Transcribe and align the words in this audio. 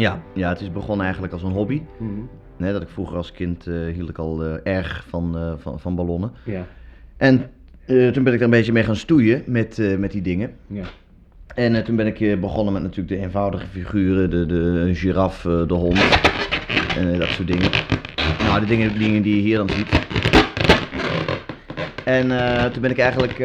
Ja, 0.00 0.22
ja, 0.34 0.48
het 0.48 0.60
is 0.60 0.72
begonnen 0.72 1.02
eigenlijk 1.04 1.32
als 1.32 1.42
een 1.42 1.50
hobby. 1.52 1.82
Mhm. 1.98 2.10
Nee, 2.56 2.72
dat 2.72 2.82
ik 2.82 2.88
vroeger 2.88 3.16
als 3.16 3.32
kind 3.32 3.66
eh, 3.66 3.74
hield 3.94 4.08
ik 4.08 4.18
al 4.18 4.44
eh, 4.44 4.74
erg 4.76 5.04
van, 5.08 5.36
eh, 5.36 5.52
van, 5.56 5.80
van 5.80 5.94
ballonnen. 5.94 6.32
Ja, 6.44 6.66
En 7.16 7.50
toen 7.86 8.24
ben 8.24 8.32
ik 8.32 8.38
er 8.38 8.44
een 8.44 8.50
beetje 8.50 8.72
mee 8.72 8.84
gaan 8.84 8.96
stoeien 8.96 9.42
met, 9.46 9.96
met 9.98 10.10
die 10.12 10.22
dingen. 10.22 10.50
ja. 10.66 10.84
En 11.54 11.84
toen 11.84 11.96
ben 11.96 12.06
ik 12.06 12.40
begonnen 12.40 12.72
met 12.72 12.82
natuurlijk 12.82 13.08
de 13.08 13.16
eenvoudige 13.18 13.66
figuren, 13.66 14.30
de, 14.30 14.46
de 14.46 14.90
giraf, 14.94 15.42
de 15.42 15.74
hond 15.74 15.98
en 16.96 17.18
dat 17.18 17.28
soort 17.28 17.46
dingen. 17.48 17.70
Nou, 18.38 18.60
de 18.60 18.66
dingen, 18.66 18.98
dingen 18.98 19.22
die 19.22 19.34
je 19.36 19.40
hier 19.42 19.56
dan 19.56 19.68
ziet. 19.70 19.88
En 22.04 22.28
toen 22.72 22.82
ben 22.82 22.90
ik 22.90 22.98
eigenlijk 22.98 23.38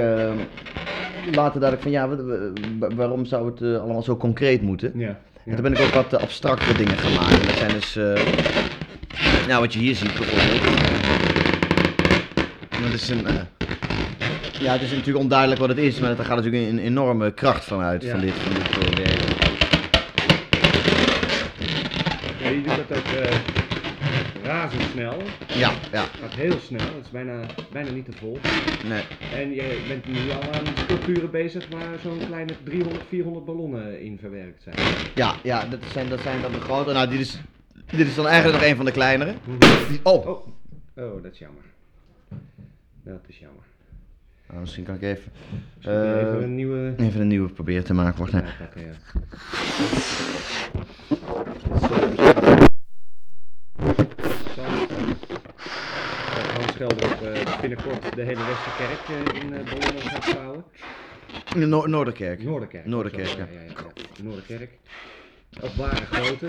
later 1.35 1.59
dacht 1.59 1.73
ik 1.73 1.79
van 1.81 1.91
ja, 1.91 2.07
wa- 2.09 2.23
wa- 2.79 2.95
waarom 2.95 3.25
zou 3.25 3.45
het 3.51 3.79
allemaal 3.81 4.03
zo 4.03 4.17
concreet 4.17 4.61
moeten? 4.61 4.91
ja. 4.95 5.19
En 5.45 5.53
toen 5.53 5.61
ben 5.61 5.73
ik 5.73 5.79
ook 5.79 5.93
wat 5.93 6.13
eh, 6.13 6.19
abstractere 6.19 6.73
dingen 6.77 6.97
gaan 6.97 7.13
maken. 7.13 7.39
En 7.39 7.45
dat 7.47 7.57
zijn 7.57 7.71
dus, 7.71 7.95
eh, 7.95 9.47
nou 9.47 9.61
wat 9.61 9.73
je 9.73 9.79
hier 9.79 9.95
ziet 9.95 10.13
bijvoorbeeld. 10.13 10.61
Dat 12.83 12.93
is 12.93 13.09
een, 13.09 13.27
eh, 13.27 13.33
ja 14.59 14.71
het 14.73 14.81
is 14.81 14.89
natuurlijk 14.89 15.17
onduidelijk 15.17 15.59
wat 15.59 15.69
het 15.69 15.77
is, 15.77 15.99
maar 15.99 16.09
er 16.09 16.25
gaat 16.25 16.35
natuurlijk 16.35 16.63
een, 16.63 16.69
een 16.69 16.79
enorme 16.79 17.31
kracht 17.33 17.65
van 17.65 17.81
uit, 17.81 18.03
Ja. 18.03 18.11
van 18.11 18.19
dit, 18.19 18.33
van 18.43 18.53
dit 18.53 18.97
werk. 18.97 19.19
Ja, 22.41 22.49
je 22.49 22.61
doet 22.61 22.87
dat 22.87 22.97
ook 22.97 23.54
razendsnel. 24.65 25.17
Ja, 25.47 25.71
ja, 25.91 26.01
Het 26.01 26.19
gaat 26.21 26.33
heel 26.33 26.59
snel, 26.59 26.79
het 26.95 27.05
is 27.05 27.11
bijna, 27.11 27.45
bijna 27.71 27.91
niet 27.91 28.05
te 28.05 28.11
volgen. 28.11 28.49
nee. 28.87 29.03
En 29.33 29.53
je 29.53 29.85
bent 29.87 30.07
nu 30.07 30.31
al 30.31 30.41
aan 30.41 30.65
sculpturen 30.75 31.31
bezig 31.31 31.67
waar 31.69 31.99
zo'n 32.01 32.19
kleine 32.27 32.53
300, 32.63 33.03
400 33.07 33.45
ballonnen 33.45 34.01
in 34.01 34.17
verwerkt 34.19 34.63
zijn. 34.63 34.75
Ja, 35.15 35.35
ja 35.43 35.65
dat, 35.65 35.79
zijn, 35.91 36.09
dat 36.09 36.19
zijn 36.19 36.41
dan 36.41 36.51
de 36.51 36.59
grote. 36.59 36.93
Nou, 36.93 37.09
dit 37.09 37.19
is, 37.19 37.39
dit 37.85 38.07
is 38.07 38.15
dan 38.15 38.27
eigenlijk 38.27 38.59
nog 38.61 38.69
een 38.69 38.75
van 38.75 38.85
de 38.85 38.91
kleinere. 38.91 39.33
Die, 39.89 39.99
oh, 40.03 40.27
Oh, 40.27 40.47
oh, 40.95 41.23
dat 41.23 41.31
is 41.31 41.39
jammer. 41.39 41.63
Dat 43.03 43.23
is 43.27 43.39
jammer. 43.39 43.63
Nou, 44.47 44.59
misschien 44.59 44.83
kan 44.83 44.95
ik 44.95 45.01
even, 45.01 45.31
eh, 45.81 46.21
even 46.21 46.43
een 46.43 46.55
nieuwe... 46.55 46.93
even 46.97 47.21
een 47.21 47.27
nieuwe 47.27 47.49
proberen 47.49 47.83
te 47.83 47.93
maken. 47.93 48.19
Wacht, 48.19 48.31
nee 48.31 48.43
ja. 48.75 48.91
Hans 56.55 56.64
Gelderop 56.75 57.21
eh, 57.21 57.59
binnenkort 57.61 58.15
de 58.15 58.21
hele 58.21 58.43
Westerkerk 58.45 58.99
eh, 59.09 59.41
in 59.41 59.53
eh 59.53 59.63
ballonnen 59.63 60.01
gaat 60.01 60.25
vouwen. 60.25 60.63
De 61.53 61.65
Noor- 61.65 61.89
Noorderkerk. 61.89 62.43
Noorderkerk. 62.43 62.85
Noorderkerk, 62.85 63.27
Zo, 63.27 63.37
ja. 63.37 63.47
ja, 63.51 63.59
ja, 63.59 63.65
ja. 63.67 64.23
Noorderkerk. 64.23 64.69
Op 65.61 65.73
ware 65.75 66.05
grootte. 66.05 66.47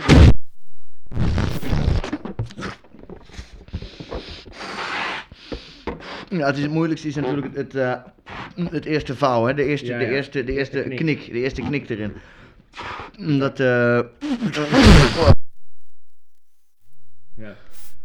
Ja, 6.31 6.47
het, 6.47 6.57
is 6.57 6.63
het 6.63 6.73
moeilijkste 6.73 7.09
is 7.09 7.15
natuurlijk 7.15 7.57
het, 7.57 7.75
eh, 7.75 8.03
het 8.71 8.85
eerste 8.85 9.17
vouw, 9.17 9.45
hè? 9.47 9.55
De 9.55 9.65
eerste, 9.65 9.87
Ja, 9.87 9.99
de 9.99 10.05
ja. 10.05 10.11
eerste, 10.11 10.45
de 10.45 10.53
eerste 10.53 10.83
knik. 10.83 10.97
knik. 10.99 11.25
de 11.33 11.39
eerste 11.39 11.63
knik 11.63 11.89
erin. 11.89 12.13
Dat, 13.39 13.61
eh 13.61 14.01
Ja. 17.35 17.55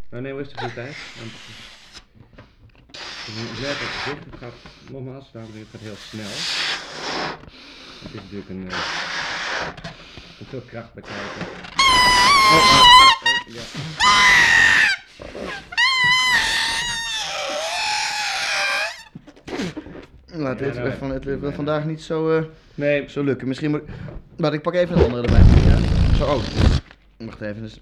Nou, 0.09 0.23
neem 0.23 0.37
je 0.37 0.45
tijd. 0.73 0.95
Het 3.25 3.35
is 3.59 3.67
het 3.67 3.77
gezicht. 3.77 4.25
Het 4.25 4.39
gaat 4.39 4.53
nogmaals, 4.89 5.31
dames 5.31 5.47
en 5.47 5.53
heren, 5.53 5.67
het 5.71 5.81
gaat 5.81 5.89
heel 5.89 5.95
snel. 6.09 6.33
Het 8.01 8.13
is 8.13 8.21
natuurlijk 8.21 8.49
een. 8.49 8.61
Uh, 8.61 8.77
veel 10.49 10.61
kracht 10.61 10.93
bij 10.93 11.03
kijken. 11.03 11.51
Oh, 11.77 12.53
oh, 12.53 12.81
oh, 13.23 13.53
ja. 13.53 13.61
nou, 20.37 20.55
het, 20.55 20.75
Ja, 20.75 20.81
nou, 20.81 20.97
van, 20.97 21.11
het 21.11 21.25
nee. 21.25 21.51
vandaag 21.51 21.85
niet 21.85 22.01
zo, 22.01 22.37
eh, 22.37 22.43
Nee, 22.75 23.09
zo 23.09 23.23
lukken. 23.23 23.47
Misschien 23.47 23.71
moet 23.71 23.81
Maar 24.37 24.53
ik 24.53 24.61
pak 24.61 24.73
even 24.73 24.95
het 24.95 25.05
andere 25.05 25.27
erbij. 25.27 25.43
Zo, 26.17 26.25
oh. 26.25 26.43
Wacht 27.17 27.41
even. 27.41 27.61
Dus... 27.61 27.79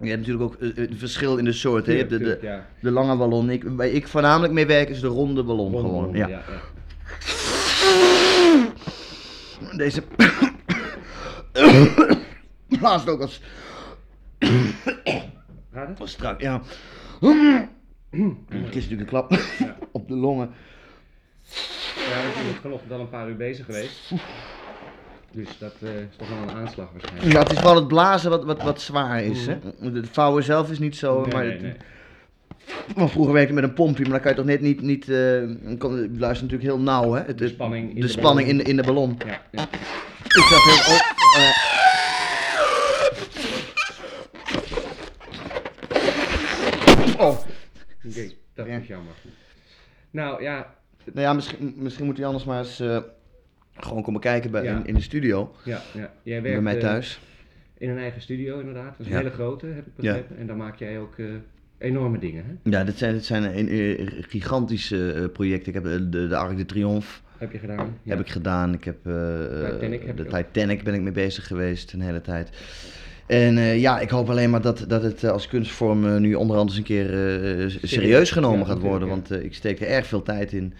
Je 0.00 0.08
hebt 0.10 0.18
natuurlijk 0.26 0.44
ook 0.52 0.54
eh, 0.60 0.76
het 0.76 0.90
verschil 0.94 1.36
in 1.36 1.44
de 1.44 1.52
soorten. 1.52 1.92
hè. 1.92 1.92
Je 1.92 1.98
hebt 1.98 2.10
de, 2.10 2.18
de, 2.18 2.38
ja. 2.42 2.66
de 2.80 2.90
lange 2.90 3.16
ballon. 3.16 3.50
Ik, 3.50 3.64
waar 3.64 3.86
ik 3.86 4.08
voornamelijk 4.08 4.52
mee 4.52 4.66
werk 4.66 4.88
is 4.88 5.00
de 5.00 5.06
ronde 5.06 5.42
ballon 5.42 5.72
Ronde 5.72 5.88
gewoon. 5.88 6.14
ja. 6.14 6.28
ja, 6.28 6.42
ja. 6.48 6.60
Deze 9.76 10.02
blaast 12.80 13.08
ook 13.08 13.20
als, 13.20 13.40
Gaat 15.72 15.88
het? 15.88 16.00
als 16.00 16.10
strak. 16.10 16.40
Ja. 16.40 16.62
Het 17.20 18.74
is 18.76 18.88
natuurlijk 18.88 19.00
een 19.00 19.06
klap 19.06 19.32
Ja. 19.58 19.76
op 19.92 20.08
de 20.08 20.14
longen. 20.14 20.50
Ja, 21.94 22.22
we 22.22 22.30
zijn 22.34 22.54
vanochtend 22.62 22.92
al 22.92 23.00
een 23.00 23.08
paar 23.08 23.28
uur 23.28 23.36
bezig 23.36 23.64
geweest. 23.64 24.10
Dus 25.34 25.58
dat 25.58 25.74
eh, 25.82 25.88
is 25.94 26.16
toch 26.16 26.28
wel 26.28 26.38
een 26.48 26.50
aanslag 26.50 26.88
waarschijnlijk. 26.92 27.32
Ja, 27.32 27.38
het 27.38 27.50
is 27.52 27.56
vooral 27.58 27.76
het 27.76 27.88
blazen 27.88 28.30
wat, 28.30 28.44
wat, 28.44 28.62
wat 28.62 28.80
zwaar 28.80 29.22
is. 29.22 29.46
Hè? 29.46 29.56
Het 29.80 30.08
vouwen 30.10 30.42
zelf 30.42 30.70
is 30.70 30.78
niet 30.78 30.96
zo. 30.96 31.20
Nee, 31.20 31.32
maar 31.32 31.44
het- 31.44 31.62
nee. 31.62 31.74
Want 32.94 33.10
vroeger 33.10 33.32
werkte 33.32 33.48
ik 33.54 33.60
met 33.60 33.68
een 33.70 33.74
pompje, 33.74 34.02
maar 34.02 34.12
dan 34.12 34.20
kan 34.20 34.30
je 34.30 34.36
toch 34.36 34.46
net 34.46 34.60
niet. 34.60 34.80
niet 34.80 35.08
eh, 35.08 35.16
kan, 35.78 35.94
je 35.96 36.08
luistert 36.18 36.50
natuurlijk 36.50 36.62
heel 36.62 36.78
nauw, 36.78 37.12
hè? 37.12 37.34
De 37.34 37.48
spanning 37.48 37.88
in 37.88 37.94
de 37.94 38.00
de 38.00 38.08
spanning 38.08 38.48
in 38.48 38.56
ballon. 38.56 38.64
de, 38.64 38.70
in 38.70 38.76
de 38.76 38.82
ballon. 38.82 39.16
Ja, 39.26 39.40
ja. 39.50 39.62
Ik 40.24 40.42
zat 40.50 40.62
heel. 40.62 40.94
Oh, 40.94 41.00
eh. 41.40 41.52
Oh. 47.18 47.38
Oké, 48.06 48.30
dat 48.54 48.66
Ja. 48.66 48.76
is 48.76 48.86
jammer. 48.86 49.12
Nou 50.10 50.42
ja, 50.42 50.74
Nou 51.04 51.20
ja, 51.20 51.32
misschien, 51.32 51.74
misschien 51.76 52.04
moet 52.04 52.16
hij 52.16 52.26
anders 52.26 52.44
maar 52.44 52.58
eens 52.58 52.80
eh, 52.80 52.98
gewoon 53.76 54.02
komen 54.02 54.20
kijken 54.20 54.50
bij, 54.50 54.62
Ja. 54.64 54.76
in, 54.76 54.86
in 54.86 54.94
de 54.94 55.00
studio. 55.00 55.54
ja, 55.64 55.80
ja. 55.94 56.12
jij 56.22 56.40
bij 56.40 56.50
werkt 56.50 56.62
mij 56.62 56.74
eh, 56.74 56.80
thuis. 56.80 57.20
in 57.78 57.90
een 57.90 57.98
eigen 57.98 58.20
studio 58.20 58.58
inderdaad. 58.58 58.94
Dat 58.98 59.06
is 59.06 59.12
een 59.12 59.18
hele 59.18 59.30
grote, 59.30 59.66
heb 59.66 59.86
ik 59.86 59.94
begrepen. 59.96 60.36
En 60.36 60.46
daar 60.46 60.56
maak 60.56 60.78
jij 60.78 60.98
ook 60.98 61.18
eh, 61.18 61.26
enorme 61.78 62.18
dingen, 62.18 62.44
hè? 62.46 62.70
Ja, 62.70 62.84
dit 62.84 62.98
zijn, 62.98 63.14
dit 63.14 63.24
zijn 63.24 63.58
een, 63.58 63.68
eh, 63.68 64.06
gigantische 64.28 65.30
projecten. 65.32 65.68
Ik 65.68 65.74
heb 65.74 65.84
de, 66.10 66.28
de 66.28 66.36
Arc 66.36 66.56
de 66.56 66.64
Triomphe 66.64 67.20
Heb 67.38 67.52
je 67.52 67.58
gedaan? 67.58 67.98
Ja. 68.02 68.10
heb 68.10 68.20
ik 68.20 68.30
gedaan. 68.30 68.74
Ik 68.74 68.84
heb, 68.84 68.96
Titanic 69.02 70.02
heb 70.06 70.16
de 70.16 70.26
ook. 70.26 70.44
Titanic 70.44 70.82
ben 70.82 70.94
ik 70.94 71.00
mee 71.00 71.12
bezig 71.12 71.46
geweest 71.46 71.92
een 71.92 72.00
hele 72.00 72.20
tijd. 72.20 72.50
En 73.26 73.54
ja, 73.78 74.00
ik 74.00 74.10
hoop 74.10 74.30
alleen 74.30 74.50
maar 74.50 74.60
dat, 74.62 74.84
dat 74.88 75.02
het 75.02 75.24
als 75.24 75.48
kunstvorm 75.48 76.20
nu 76.20 76.34
onderhand 76.34 76.68
eens 76.68 76.78
een 76.78 76.84
keer 76.84 77.08
serieus 77.82 78.30
genomen 78.30 78.58
Ja, 78.58 78.64
gaat 78.64 78.78
worden. 78.80 79.08
Want 79.08 79.30
ik 79.30 79.54
steek 79.54 79.80
er 79.80 79.86
erg 79.86 80.06
veel 80.06 80.22
tijd 80.22 80.52
in. 80.52 80.74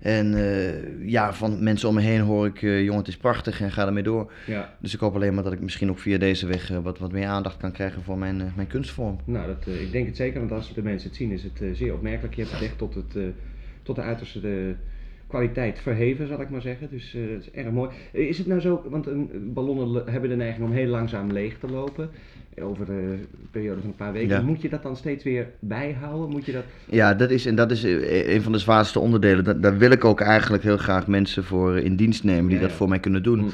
En 0.00 0.34
eh, 0.34 1.08
ja, 1.08 1.34
van 1.34 1.62
mensen 1.62 1.88
om 1.88 1.94
me 1.94 2.00
heen 2.00 2.20
hoor 2.20 2.46
ik, 2.46 2.62
eh, 2.62 2.82
jongen, 2.82 2.98
het 2.98 3.08
is 3.08 3.16
prachtig 3.16 3.60
en 3.60 3.72
ga 3.72 3.86
ermee 3.86 4.02
door. 4.02 4.32
Ja, 4.46 4.76
Dus 4.80 4.94
ik 4.94 5.00
hoop 5.00 5.14
alleen 5.14 5.34
maar 5.34 5.44
dat 5.44 5.52
ik 5.52 5.60
misschien 5.60 5.90
ook 5.90 5.98
via 5.98 6.18
deze 6.18 6.46
weg 6.46 6.70
eh, 6.70 6.78
wat, 6.78 6.98
wat 6.98 7.12
meer 7.12 7.26
aandacht 7.26 7.56
kan 7.56 7.72
krijgen 7.72 8.02
voor 8.02 8.18
mijn, 8.18 8.52
mijn 8.56 8.66
kunstvorm. 8.66 9.18
nou, 9.24 9.46
dat, 9.46 9.74
ik 9.74 9.92
denk 9.92 10.06
het 10.06 10.16
zeker, 10.16 10.40
want 10.40 10.52
als 10.52 10.74
de 10.74 10.82
mensen 10.82 11.08
het 11.08 11.18
zien 11.18 11.30
is 11.30 11.42
het 11.42 11.76
zeer 11.76 11.94
opmerkelijk. 11.94 12.34
Je 12.34 12.40
hebt 12.42 12.54
het 12.54 12.62
echt 12.62 12.78
tot, 12.78 12.94
het, 12.94 13.16
tot 13.82 13.96
de 13.96 14.02
uiterste 14.02 14.40
de 14.40 14.74
kwaliteit 15.30 15.78
verheven, 15.78 16.28
zal 16.28 16.40
ik 16.40 16.50
maar 16.50 16.60
zeggen. 16.60 16.88
Dus 16.90 17.14
eh, 17.14 17.20
dat 17.32 17.40
is 17.40 17.50
erg 17.50 17.70
mooi. 17.70 17.90
Eh, 18.12 18.28
is 18.28 18.38
het 18.38 18.46
nou 18.46 18.60
zo, 18.60 18.82
want 18.88 19.06
een, 19.06 19.50
ballonnen 19.54 19.90
le- 19.92 20.04
hebben 20.10 20.30
de 20.30 20.36
neiging 20.36 20.64
om 20.66 20.72
heel 20.72 20.86
langzaam 20.88 21.32
leeg 21.32 21.58
te 21.58 21.66
lopen. 21.70 22.10
Over 22.62 22.86
de 22.86 23.18
periode 23.50 23.80
van 23.80 23.90
een 23.90 23.96
paar 23.96 24.12
weken. 24.12 24.28
Ja. 24.36 24.42
Moet 24.42 24.62
je 24.62 24.68
dat 24.68 24.82
dan 24.82 24.96
steeds 24.96 25.24
weer 25.24 25.46
bijhouden? 25.58 26.28
Moet 26.30 26.44
je 26.46 26.52
dat... 26.52 26.64
Ja, 26.86 27.14
dat 27.14 27.30
is, 27.30 27.46
en 27.46 27.54
dat 27.54 27.70
is 27.70 27.84
eh, 27.84 28.34
een 28.34 28.42
van 28.42 28.52
de 28.52 28.58
zwaarste 28.58 28.98
onderdelen. 29.00 29.44
Da- 29.44 29.52
daar 29.52 29.78
wil 29.78 29.90
ik 29.90 30.04
ook 30.04 30.20
eigenlijk 30.20 30.62
heel 30.62 30.76
graag 30.76 31.06
mensen 31.06 31.44
voor 31.44 31.78
in 31.78 31.96
dienst 31.96 32.24
nemen 32.24 32.46
die 32.48 32.56
Ja, 32.60 32.62
dat 32.66 32.72
voor 32.72 32.88
mij 32.88 32.98
kunnen 32.98 33.22
doen. 33.22 33.38
Mm. 33.40 33.50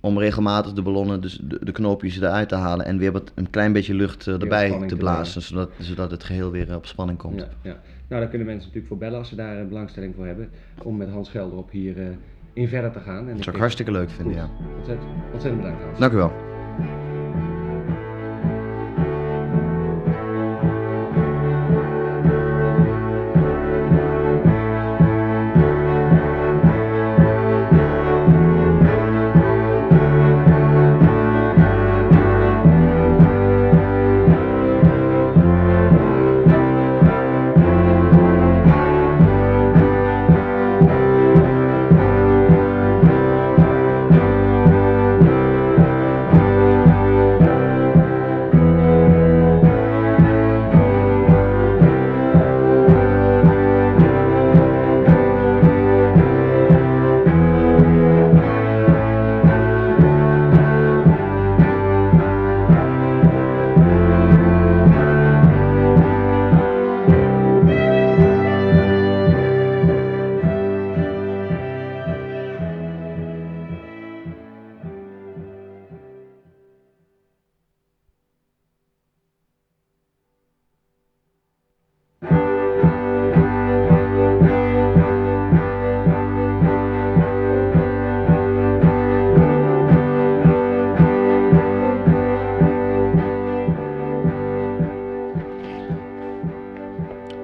Om 0.00 0.18
regelmatig 0.18 0.72
de 0.72 0.82
ballonnen, 0.82 1.20
dus 1.20 1.38
de, 1.42 1.58
de 1.62 1.72
knoopjes 1.72 2.16
eruit 2.20 2.48
te 2.48 2.54
halen 2.54 2.86
en 2.86 2.98
weer 2.98 3.12
wat, 3.12 3.32
een 3.34 3.50
klein 3.50 3.72
beetje 3.72 3.94
lucht 3.94 4.26
eh, 4.26 4.40
erbij 4.40 4.70
te 4.80 4.86
te 4.86 4.96
blazen, 4.96 5.42
zodat, 5.42 5.70
zodat 5.78 6.10
het 6.10 6.24
geheel 6.24 6.50
weer 6.50 6.68
eh, 6.70 6.76
op 6.76 6.86
spanning 6.86 7.18
komt. 7.18 7.40
Ja, 7.40 7.48
ja. 7.62 7.80
Nou, 8.08 8.20
daar 8.20 8.30
kunnen 8.30 8.46
mensen 8.46 8.66
natuurlijk 8.66 8.86
voor 8.86 8.98
bellen 8.98 9.18
als 9.18 9.28
ze 9.28 9.36
daar 9.36 9.56
een 9.56 9.68
belangstelling 9.68 10.14
voor 10.14 10.26
hebben. 10.26 10.50
Om 10.82 10.96
met 10.96 11.08
Hans 11.08 11.28
Gelderop 11.28 11.70
hier 11.70 11.98
eh, 11.98 12.06
in 12.52 12.68
verder 12.68 12.90
te 12.90 13.00
gaan. 13.00 13.28
En 13.28 13.34
Dat 13.34 13.42
zou 13.42 13.54
ik 13.56 13.60
hartstikke 13.60 13.92
leuk 13.92 14.10
vinden, 14.10 14.34
ja. 14.34 14.50
Ontzettend, 14.76 15.10
ontzettend 15.32 15.62
bedankt 15.62 15.82
Hans. 15.82 15.98
Dank 15.98 16.12
u 16.12 16.16
wel. 16.16 16.32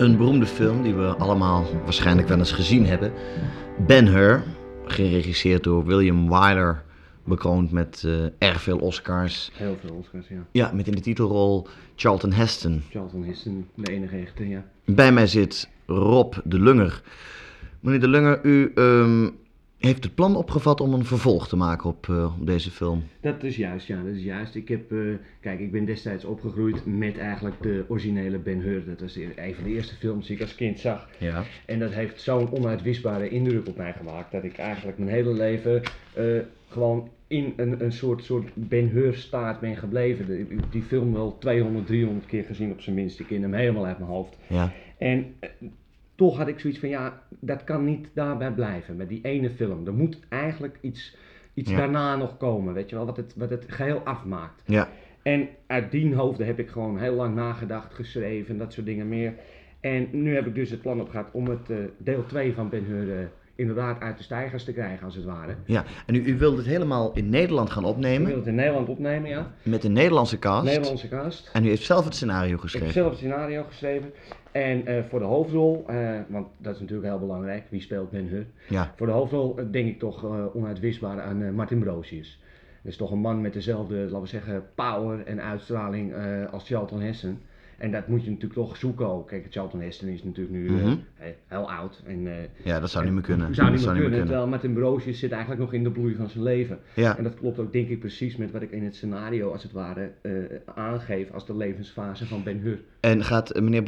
Een 0.03 0.17
beroemde 0.17 0.47
film 0.47 0.83
die 0.83 0.95
we 0.95 1.07
allemaal 1.07 1.67
waarschijnlijk 1.85 2.29
wel 2.29 2.39
eens 2.39 2.53
gezien 2.53 2.87
hebben. 2.87 3.13
Ben-Hur, 3.87 4.43
geregisseerd 4.85 5.65
door 5.65 5.85
William 5.85 6.29
Wyler, 6.29 6.83
bekroond 7.25 7.71
met 7.71 8.03
eh, 8.07 8.49
erg 8.49 8.63
veel 8.63 8.79
Oscars. 8.79 9.51
Heel 9.55 9.77
veel 9.81 9.97
Oscars, 9.97 10.29
ja. 10.29 10.47
Ja, 10.53 10.71
met 10.75 10.87
in 10.87 10.95
de 10.95 11.01
titelrol 11.01 11.67
Charlton 11.97 12.33
Heston. 12.33 12.83
Charlton 12.91 13.25
Heston, 13.25 13.67
de 13.75 13.93
enige 13.93 14.17
echte, 14.17 14.49
ja. 14.49 14.65
Bij 14.85 15.13
mij 15.13 15.27
zit 15.27 15.69
Rob 15.87 16.35
de 16.45 16.61
Lunger. 16.61 17.03
Meneer 17.81 18.01
de 18.01 18.09
Lunger, 18.09 18.41
u 18.43 18.73
ehm, 18.75 19.29
heeft 19.85 20.05
het 20.05 20.15
plan 20.15 20.37
opgevat 20.37 20.81
om 20.81 20.93
een 20.95 21.05
vervolg 21.05 21.49
te 21.49 21.57
maken 21.57 21.89
op, 21.91 22.09
eh, 22.09 22.35
op 22.41 22.47
deze 22.47 22.71
film. 22.71 23.03
Dat 23.21 23.43
is 23.43 23.57
juist, 23.57 23.87
ja, 23.87 24.03
dat 24.03 24.15
is 24.15 24.23
juist. 24.23 24.55
Ik 24.55 24.69
heb, 24.69 24.93
eh, 24.93 24.99
kijk, 25.41 25.61
ik 25.61 25.73
ben 25.73 25.85
destijds 25.85 26.25
opgegroeid 26.25 26.87
met 26.87 27.19
eigenlijk 27.19 27.63
de 27.63 27.85
originele 27.89 28.39
Ben 28.39 28.61
Hur. 28.61 28.85
Dat 28.87 29.01
was 29.01 29.13
de- 29.13 29.33
een 29.37 29.55
van 29.55 29.65
de 29.65 29.71
eerste 29.71 29.95
films 29.95 30.27
die 30.27 30.37
ik 30.37 30.43
als 30.43 30.55
kind 30.55 30.79
zag. 30.79 31.09
Ja. 31.19 31.43
En 31.67 31.79
dat 31.79 31.93
heeft 31.93 32.21
zo'n 32.21 32.51
onuitwisbare 32.53 33.29
indruk 33.29 33.69
op 33.69 33.77
mij 33.77 33.93
gemaakt 33.93 34.33
dat 34.33 34.45
ik 34.45 34.57
eigenlijk 34.59 34.99
mijn 34.99 35.11
hele 35.11 35.33
leven 35.33 35.83
eh, 36.15 36.25
gewoon 36.69 37.09
in 37.27 37.53
een, 37.57 37.85
een 37.85 37.93
soort, 37.93 38.25
soort 38.25 38.51
Ben 38.55 38.89
Hur 38.89 39.15
staat 39.15 39.61
ben 39.61 39.77
gebleven. 39.77 40.27
De- 40.27 40.57
die 40.71 40.83
film 40.83 41.13
wel 41.13 41.39
200, 41.39 41.87
300 41.87 42.27
keer 42.27 42.45
gezien 42.45 42.71
op 42.73 42.81
zijn 42.81 42.95
minst. 42.97 43.21
Ik 43.21 43.27
ken 43.27 43.43
hem 43.43 43.55
helemaal 43.55 43.87
uit 43.87 43.99
mijn 43.99 44.11
hoofd. 44.11 44.37
Ja. 44.47 44.73
En 44.99 45.35
toch 46.23 46.37
had 46.37 46.49
ik 46.49 46.59
zoiets 46.61 46.79
van, 46.79 46.89
ja, 46.89 47.23
dat 47.41 47.65
kan 47.65 47.85
niet 47.85 48.09
daarbij 48.15 48.53
blijven, 48.53 48.97
met 48.97 49.09
die 49.09 49.21
ene 49.23 49.51
film. 49.51 49.87
Er 49.87 49.95
moet 49.95 50.19
eigenlijk 50.29 50.79
iets, 50.81 51.17
iets 51.55 51.71
Ja. 51.71 51.77
daarna 51.77 52.17
nog 52.17 52.37
komen, 52.37 52.75
weet 52.75 52.91
je 52.91 52.97
wel, 52.97 53.07
wat 53.07 53.17
het, 53.17 53.35
wat 53.37 53.51
het 53.51 53.65
geheel 53.69 53.99
afmaakt. 53.99 54.63
Ja. 54.67 54.89
En 55.23 55.49
uit 55.67 55.91
die 55.91 56.15
hoofden 56.15 56.47
heb 56.47 56.59
ik 56.59 56.69
gewoon 56.69 56.99
heel 56.99 57.15
lang 57.15 57.35
nagedacht, 57.35 57.95
geschreven, 57.95 58.59
dat 58.59 58.73
soort 58.73 58.87
dingen 58.87 59.09
meer. 59.09 59.35
En 59.81 60.09
nu 60.11 60.35
heb 60.35 60.47
ik 60.47 60.55
dus 60.55 60.71
het 60.71 60.81
plan 60.83 61.01
op 61.01 61.09
gehad 61.09 61.29
om 61.33 61.47
het 61.47 61.71
eh, 61.71 61.77
deel 61.99 62.27
2 62.27 62.53
van 62.55 62.69
Ben 62.69 62.85
Hur 62.85 63.19
eh, 63.19 63.25
inderdaad 63.55 64.01
uit 64.01 64.17
de 64.17 64.23
stijgers 64.23 64.65
te 64.65 64.73
krijgen, 64.73 65.05
als 65.05 65.15
het 65.15 65.25
ware. 65.25 65.55
ja. 65.65 65.85
En 66.07 66.15
u, 66.15 66.25
u 66.25 66.39
wilde 66.39 66.57
het 66.57 66.67
helemaal 66.67 67.13
in 67.15 67.29
Nederland 67.29 67.71
gaan 67.71 67.83
Ik 67.83 67.89
opnemen 67.89 68.27
wil 68.27 68.37
het 68.37 68.47
in 68.47 68.55
Nederland 68.55 68.89
opnemen, 68.89 69.31
ja. 69.31 69.53
met 69.63 69.85
een 69.85 69.93
Nederlandse 69.93 70.39
cast. 70.39 70.65
Nederlandse 70.65 71.09
cast. 71.09 71.51
En 71.53 71.65
u 71.65 71.69
heeft 71.69 71.85
zelf 71.85 72.05
het 72.05 72.15
scenario 72.15 72.45
Ik 72.45 72.51
heb 72.51 72.61
geschreven. 72.61 72.93
zelf 72.93 73.09
het 73.09 73.19
scenario 73.19 73.65
geschreven. 73.69 74.13
En 74.53 74.87
eh, 74.87 75.03
voor 75.09 75.19
de 75.19 75.25
hoofdrol, 75.25 75.85
eh, 75.87 75.97
want 76.29 76.47
dat 76.59 76.75
is 76.75 76.81
natuurlijk 76.81 77.09
heel 77.09 77.19
belangrijk, 77.19 77.65
wie 77.69 77.81
speelt 77.81 78.11
Ben 78.11 78.27
Hur? 78.27 78.47
Ja. 78.69 78.93
Voor 78.97 79.07
de 79.07 79.13
hoofdrol 79.13 79.59
eh, 79.59 79.65
denk 79.71 79.89
ik 79.89 79.99
toch 79.99 80.25
onuitwisbaar 80.55 81.21
aan 81.21 81.55
Martin 81.55 81.79
Brosius. 81.79 82.41
Dat 82.83 82.93
is 82.93 82.99
toch 82.99 83.11
een 83.11 83.19
man 83.19 83.41
met 83.41 83.53
dezelfde, 83.53 83.95
laten 83.95 84.21
we 84.21 84.27
zeggen, 84.27 84.65
power 84.75 85.27
en 85.27 85.43
uitstraling 85.43 86.15
als 86.51 86.67
Charlton 86.67 87.01
Heston. 87.01 87.39
En 87.83 87.91
dat 87.91 88.09
moet 88.09 88.25
je 88.25 88.31
natuurlijk 88.31 88.61
toch 88.61 88.77
zoeken 88.77 89.07
ook. 89.09 89.29
Kijk, 89.29 89.47
Charlton 89.51 89.81
Heston 89.81 90.09
is 90.09 90.25
natuurlijk 90.25 90.57
nu 90.57 90.69
eh, 90.69 90.85
Mhm. 90.85 90.97
heel 91.47 91.71
oud. 91.71 92.03
En, 92.07 92.27
eh, 92.27 92.33
Ja, 92.65 92.81
dat 92.81 92.91
zou 92.91 93.05
niet 93.05 93.13
meer 93.13 93.23
kunnen. 93.23 93.55
Zou 93.55 93.67
dat 93.67 93.77
niet 93.77 93.85
meer 93.85 93.93
kunnen, 93.95 94.11
kunnen. 94.11 94.27
terwijl 94.27 94.49
Martin 94.49 94.73
Brosius 94.73 95.19
zit 95.19 95.31
eigenlijk 95.31 95.61
nog 95.61 95.73
in 95.73 95.83
de 95.83 95.91
bloei 95.91 96.15
van 96.15 96.29
zijn 96.29 96.43
leven. 96.45 96.79
Ja. 96.95 97.17
En 97.19 97.25
dat 97.25 97.35
klopt 97.35 97.59
ook 97.59 97.73
denk 97.73 97.89
ik 97.89 97.99
precies 97.99 98.37
met 98.37 98.51
wat 98.51 98.63
ik 98.63 98.71
in 98.71 98.85
het 98.85 98.95
scenario 98.95 99.53
als 99.53 99.63
het 99.63 99.73
ware 99.73 100.11
eh, 100.23 100.33
aangeef 100.75 101.31
als 101.31 101.47
de 101.47 101.57
levensfase 101.57 102.27
van 102.27 102.43
Ben 102.43 102.59
Hur. 102.59 102.81
En 103.01 103.25
gaat 103.25 103.61
meneer 103.61 103.83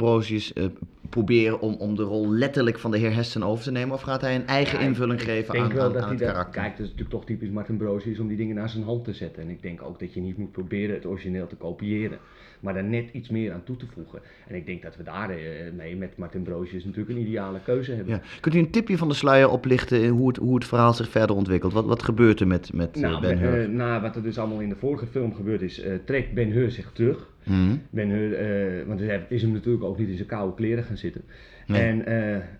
eh, 0.53 0.65
proberen 1.09 1.61
om, 1.61 1.73
om 1.73 1.95
de 1.95 2.03
rol 2.03 2.29
letterlijk 2.33 2.79
van 2.79 2.91
de 2.91 2.97
heer 2.97 3.13
Heston 3.13 3.43
over 3.43 3.63
te 3.63 3.71
nemen? 3.71 3.93
Of 3.95 4.01
gaat 4.01 4.21
hij 4.21 4.35
een 4.35 4.47
eigen 4.47 4.79
Ja, 4.79 4.85
invulling 4.85 5.19
ik 5.19 5.25
geven 5.27 5.53
denk 5.53 5.65
aan, 5.65 5.71
aan, 5.71 5.93
dat 5.93 6.01
aan 6.03 6.09
het 6.09 6.19
dat, 6.19 6.27
karakter? 6.27 6.61
Kijk, 6.61 6.71
dat 6.71 6.79
is 6.79 6.85
natuurlijk 6.91 7.09
toch 7.09 7.25
typisch 7.25 7.49
Martin 7.49 7.77
Brosius 7.77 8.19
om 8.19 8.27
die 8.27 8.37
dingen 8.37 8.55
naar 8.55 8.69
zijn 8.69 8.83
hand 8.83 9.03
te 9.03 9.13
zetten. 9.13 9.43
En 9.43 9.49
ik 9.49 9.61
denk 9.61 9.81
ook 9.81 9.99
dat 9.99 10.13
je 10.13 10.21
niet 10.21 10.37
moet 10.37 10.51
proberen 10.51 10.95
het 10.95 11.05
origineel 11.05 11.47
te 11.47 11.55
kopiëren, 11.55 12.17
maar 12.65 12.73
daar 12.73 12.83
net 12.83 13.09
iets 13.11 13.29
meer 13.29 13.53
aan 13.53 13.63
toe 13.63 13.77
te 13.77 13.85
voegen. 13.93 14.19
En 14.47 14.55
ik 14.55 14.65
denk 14.65 14.81
dat 14.81 14.95
we 14.97 15.03
daar 15.03 15.29
eh, 15.29 15.37
mee 15.77 15.95
met 15.95 16.17
Martin 16.17 16.41
Brosius 16.43 16.83
natuurlijk 16.85 17.17
een 17.17 17.21
ideale 17.27 17.59
keuze 17.63 17.91
hebben. 17.93 18.13
Ja. 18.13 18.21
Kunt 18.39 18.55
u 18.55 18.59
een 18.59 18.69
tipje 18.71 18.97
van 18.97 19.07
de 19.07 19.13
sluier 19.13 19.49
oplichten 19.49 20.01
in 20.03 20.09
hoe 20.09 20.27
het, 20.27 20.37
hoe 20.37 20.55
het 20.55 20.65
verhaal 20.65 20.93
zich 20.93 21.09
verder 21.09 21.35
ontwikkelt? 21.35 21.73
Wat, 21.73 21.85
wat 21.85 22.03
gebeurt 22.03 22.39
er 22.39 22.47
met, 22.47 22.73
met 22.73 22.95
eh, 22.95 23.01
Nou, 23.01 23.21
Ben 23.21 23.37
Hur? 23.37 23.61
eh, 23.61 23.67
na 23.69 24.01
wat 24.01 24.15
er 24.15 24.23
dus 24.23 24.37
allemaal 24.37 24.59
in 24.59 24.69
de 24.69 24.75
vorige 24.75 25.05
film 25.07 25.35
gebeurd 25.35 25.61
is, 25.61 25.83
trekt 26.05 26.33
Ben 26.33 26.51
Hur 26.51 26.71
zich 26.71 26.91
terug. 26.93 27.33
Mhm. 27.43 27.75
Ben 27.89 28.09
Hur, 28.09 28.87
want 28.87 28.99
hij 28.99 29.25
is 29.29 29.41
hem 29.41 29.51
natuurlijk 29.51 29.83
ook 29.83 29.97
niet 29.97 30.09
in 30.09 30.15
zijn 30.15 30.27
koude 30.27 30.55
kleren 30.55 30.83
gaan 30.83 30.97
zitten. 30.97 31.21
Nee. 31.67 31.81
En 31.81 32.03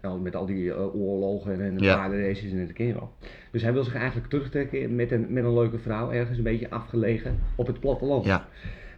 nou, 0.02 0.22
met 0.22 0.36
al 0.36 0.46
die 0.46 0.78
oorlogen 0.94 1.62
en 1.62 1.78
Ja. 1.80 1.96
paardenraces 1.96 2.52
en 2.52 2.60
dat 2.66 2.74
ken 2.74 2.86
je 2.88 2.94
wel. 2.94 3.14
Dus 3.52 3.62
hij 3.62 3.74
wil 3.74 3.84
zich 3.84 3.96
eigenlijk 3.96 4.30
terugtrekken 4.30 4.96
met 4.96 5.12
een, 5.12 5.26
met 5.30 5.44
een 5.44 5.54
leuke 5.54 5.80
vrouw, 5.80 6.12
ergens 6.12 6.38
een 6.38 6.44
beetje 6.44 6.70
afgelegen 6.70 7.40
op 7.56 7.68
het 7.68 7.80
platteland. 7.80 8.26
Ja. 8.26 8.48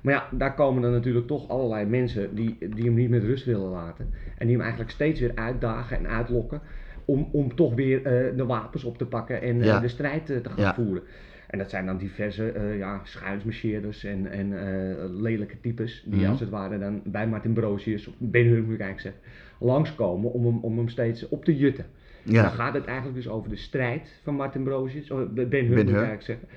Maar 0.07 0.15
ja, 0.15 0.37
daar 0.37 0.53
komen 0.53 0.81
dan 0.81 0.91
natuurlijk 0.91 1.27
toch 1.27 1.49
allerlei 1.49 1.85
mensen 1.85 2.35
die, 2.35 2.57
die 2.75 2.85
hem 2.85 2.93
niet 2.93 3.09
met 3.09 3.23
rust 3.23 3.45
willen 3.45 3.69
laten. 3.69 4.13
En 4.37 4.45
die 4.45 4.51
hem 4.55 4.61
eigenlijk 4.61 4.91
steeds 4.91 5.19
weer 5.19 5.31
uitdagen 5.35 5.97
en 5.97 6.07
uitlokken 6.07 6.61
om, 7.05 7.29
om 7.31 7.55
toch 7.55 7.73
weer 7.73 7.97
eh, 8.05 8.37
de 8.37 8.45
wapens 8.45 8.83
op 8.83 8.97
te 8.97 9.05
pakken 9.05 9.41
en 9.41 9.61
eh, 9.61 9.81
de 9.81 9.87
strijd 9.87 10.29
eh, 10.29 10.37
te 10.37 10.49
gaan 10.49 10.63
Ja. 10.63 10.73
voeren. 10.73 11.03
En 11.47 11.57
dat 11.57 11.69
zijn 11.69 11.85
dan 11.85 11.97
diverse 11.97 12.75
ja, 12.77 13.01
schuinsmarcheerders 13.03 14.03
en, 14.03 14.31
en 14.31 14.53
lelijke 15.21 15.59
types 15.61 16.03
die 16.05 16.21
Mhm. 16.21 16.29
als 16.29 16.39
het 16.39 16.49
ware 16.49 16.79
dan 16.79 17.01
bij 17.05 17.27
Martin 17.27 17.53
Brosius, 17.53 18.07
of 18.07 18.13
Ben 18.17 18.45
Hur 18.45 18.63
moet 18.63 18.73
ik 18.73 18.79
eigenlijk 18.81 18.99
zeggen, 18.99 19.21
langskomen 19.59 20.31
om 20.31 20.45
hem, 20.45 20.57
om 20.61 20.77
hem 20.77 20.89
steeds 20.89 21.29
op 21.29 21.45
te 21.45 21.57
jutten. 21.57 21.85
Dan 22.23 22.33
Ja. 22.33 22.49
gaat 22.49 22.73
het 22.73 22.85
eigenlijk 22.85 23.15
dus 23.15 23.27
over 23.29 23.49
de 23.49 23.55
strijd 23.55 24.19
van 24.23 24.35
Martin 24.35 24.63
Brosius, 24.63 25.11
of 25.11 25.19
Ben 25.33 25.65
Hur 25.65 25.75
moet 25.77 25.89
ik 25.89 26.01
eigenlijk 26.01 26.21
zeggen, 26.21 26.47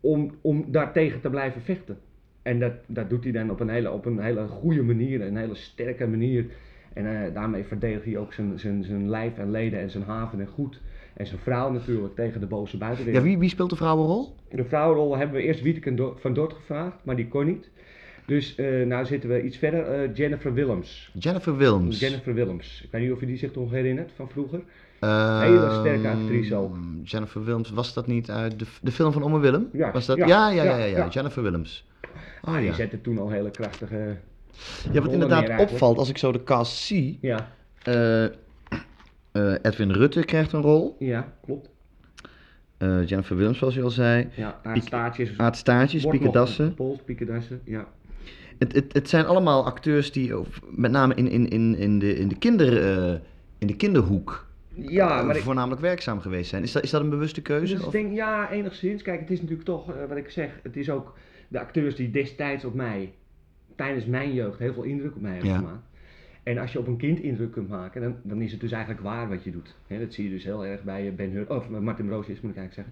om, 0.00 0.34
om 0.40 0.64
daartegen 0.68 1.20
te 1.20 1.30
blijven 1.30 1.62
vechten. 1.62 1.98
En 2.44 2.58
dat, 2.58 2.72
dat 2.86 3.10
doet 3.10 3.24
hij 3.24 3.32
dan 3.32 3.50
op 3.50 3.60
een 3.60 3.68
hele, 3.68 3.90
op 3.90 4.06
een 4.06 4.18
hele 4.18 4.46
goede 4.46 4.82
manier, 4.82 5.20
een 5.20 5.36
hele 5.36 5.54
sterke 5.54 6.06
manier. 6.06 6.44
En 6.92 7.06
eh, 7.06 7.34
daarmee 7.34 7.64
verdedigt 7.64 8.04
hij 8.04 8.18
ook 8.18 8.32
zijn, 8.32 8.58
zijn, 8.58 8.84
zijn 8.84 9.10
lijf 9.10 9.38
en 9.38 9.50
leden 9.50 9.80
en 9.80 9.90
zijn 9.90 10.04
haven 10.04 10.40
en 10.40 10.46
goed. 10.46 10.80
En 11.14 11.26
zijn 11.26 11.40
vrouw 11.40 11.70
natuurlijk 11.70 12.14
tegen 12.14 12.40
de 12.40 12.46
boze 12.46 12.72
ja 12.72 12.78
buitenwereld. 12.78 13.24
wie, 13.24 13.38
wie 13.38 13.48
speelt 13.48 13.70
de 13.70 13.76
vrouwenrol? 13.76 14.34
De 14.50 14.64
vrouwenrol 14.64 15.16
hebben 15.16 15.36
we 15.36 15.42
eerst 15.42 15.62
Wieteke 15.62 16.12
van 16.16 16.34
Dort 16.34 16.52
gevraagd, 16.52 16.96
maar 17.02 17.16
die 17.16 17.28
kon 17.28 17.46
niet. 17.46 17.70
Dus 18.26 18.54
eh 18.54 18.86
nou 18.86 19.06
zitten 19.06 19.30
we 19.30 19.42
iets 19.42 19.56
verder, 19.56 19.84
eh, 19.86 20.14
Jennifer 20.14 20.54
Willems. 20.54 21.10
Jennifer 21.18 21.56
Wilms. 21.56 22.00
Jennifer 22.00 22.34
Willems. 22.34 22.80
Ik 22.84 22.90
weet 22.90 23.02
niet 23.02 23.12
of 23.12 23.20
je 23.20 23.26
die 23.26 23.36
zich 23.36 23.54
nog 23.54 23.70
herinnert 23.70 24.10
van 24.16 24.28
vroeger. 24.30 24.60
Ehm, 25.00 25.40
Hele 25.40 25.70
sterke 25.80 26.08
actrice 26.08 26.54
ook. 26.54 26.76
Jennifer 27.02 27.44
Wilms, 27.44 27.70
was 27.70 27.94
dat 27.94 28.06
niet 28.06 28.30
uit 28.30 28.58
de, 28.58 28.66
de 28.82 28.90
film 28.90 29.12
van 29.12 29.22
Ome 29.22 29.38
Willem? 29.38 29.68
Ja, 29.72 29.92
was 29.92 30.06
dat? 30.06 30.16
ja, 30.16 30.26
Ja, 30.26 30.48
ja, 30.50 30.62
ja, 30.62 30.70
ja, 30.70 30.76
ja, 30.76 30.84
ja, 30.84 30.96
ja. 30.96 31.08
Jennifer 31.08 31.42
Willems. 31.42 31.86
Ah, 32.42 32.52
Oh, 32.52 32.58
die 32.58 32.66
ja. 32.68 32.72
zette 32.74 33.00
toen 33.00 33.18
al 33.18 33.30
hele 33.30 33.50
krachtige... 33.50 34.16
Ja, 34.92 35.00
wat 35.00 35.12
inderdaad 35.12 35.60
opvalt 35.60 35.98
als 35.98 36.08
ik 36.08 36.18
zo 36.18 36.32
de 36.32 36.42
cast 36.42 36.76
zie. 36.76 37.18
Ja, 37.20 37.50
eh, 37.82 38.24
eh, 38.24 38.32
Edwin 39.62 39.90
Rutte 39.92 40.24
krijgt 40.24 40.52
een 40.52 40.60
rol. 40.62 40.96
ja, 40.98 41.32
klopt. 41.44 41.68
Eh, 42.78 43.06
Jennifer 43.06 43.36
Wilms, 43.36 43.58
zoals 43.58 43.74
je 43.74 43.82
al 43.82 43.90
zei. 43.90 44.28
Ja. 44.36 44.60
Aad 45.36 45.56
Staartjes, 45.56 46.02
wordt 46.02 46.18
Pieke 46.18 46.24
nog 46.24 46.34
Dassen. 46.46 46.66
gepolst, 46.68 47.04
Pieke 47.04 47.24
Dassen, 47.24 47.60
ja. 47.64 47.86
Het, 48.58 48.74
het, 48.74 48.92
het 48.92 49.08
zijn 49.08 49.26
allemaal 49.26 49.64
acteurs 49.64 50.12
die 50.12 50.38
of- 50.38 50.60
met 50.70 50.90
name 50.90 51.14
in, 51.14 51.28
in, 51.28 51.48
in, 51.48 51.76
in, 51.76 51.98
de, 51.98 52.16
in, 52.16 52.28
de, 52.28 52.36
kinder, 52.38 52.82
eh, 52.82 53.14
in 53.58 53.66
de 53.66 53.76
kinderhoek 53.76 54.46
Ja, 54.74 55.22
maar 55.22 55.36
ik, 55.36 55.42
voornamelijk 55.42 55.80
werkzaam 55.80 56.20
geweest 56.20 56.50
zijn. 56.50 56.62
Is 56.62 56.72
dat, 56.72 56.82
is 56.82 56.90
dat 56.90 57.00
een 57.00 57.10
bewuste 57.10 57.42
keuze? 57.42 57.72
dus 57.72 57.80
ik 57.80 57.86
of- 57.86 57.92
denk, 57.92 58.12
ja, 58.14 58.50
enigszins. 58.50 59.02
Kijk, 59.02 59.20
het 59.20 59.30
is 59.30 59.40
natuurlijk 59.40 59.66
toch, 59.68 59.86
wat 60.08 60.16
ik 60.16 60.30
zeg, 60.30 60.50
het 60.62 60.76
is 60.76 60.90
ook 60.90 61.14
de 61.48 61.60
acteurs 61.60 61.94
die 61.96 62.10
destijds 62.10 62.64
op 62.64 62.74
mij, 62.74 63.12
tijdens 63.76 64.04
mijn 64.06 64.34
jeugd, 64.34 64.58
heel 64.58 64.72
veel 64.72 64.82
indruk 64.82 65.14
op 65.14 65.20
mij 65.20 65.32
hebben 65.32 65.50
Ja. 65.50 65.56
gemaakt. 65.56 65.82
En 66.42 66.58
als 66.58 66.72
je 66.72 66.78
op 66.78 66.86
een 66.86 66.96
kind 66.96 67.20
indruk 67.20 67.52
kunt 67.52 67.68
maken, 67.68 68.00
dan, 68.02 68.16
dan 68.22 68.40
is 68.42 68.52
het 68.52 68.60
dus 68.60 68.72
eigenlijk 68.72 69.02
waar 69.02 69.28
wat 69.28 69.44
je 69.44 69.50
doet. 69.50 69.74
Hè, 69.86 69.98
dat 69.98 70.12
zie 70.14 70.24
je 70.24 70.30
dus 70.30 70.44
heel 70.44 70.66
erg 70.66 70.82
bij 70.82 71.06
eh, 71.08 71.14
Ben 71.14 71.30
Hur, 71.30 71.50
of 71.50 71.70
eh, 71.72 71.78
Martin 71.78 72.06
Broosius 72.06 72.40
moet 72.40 72.50
ik 72.50 72.56
eigenlijk 72.56 72.88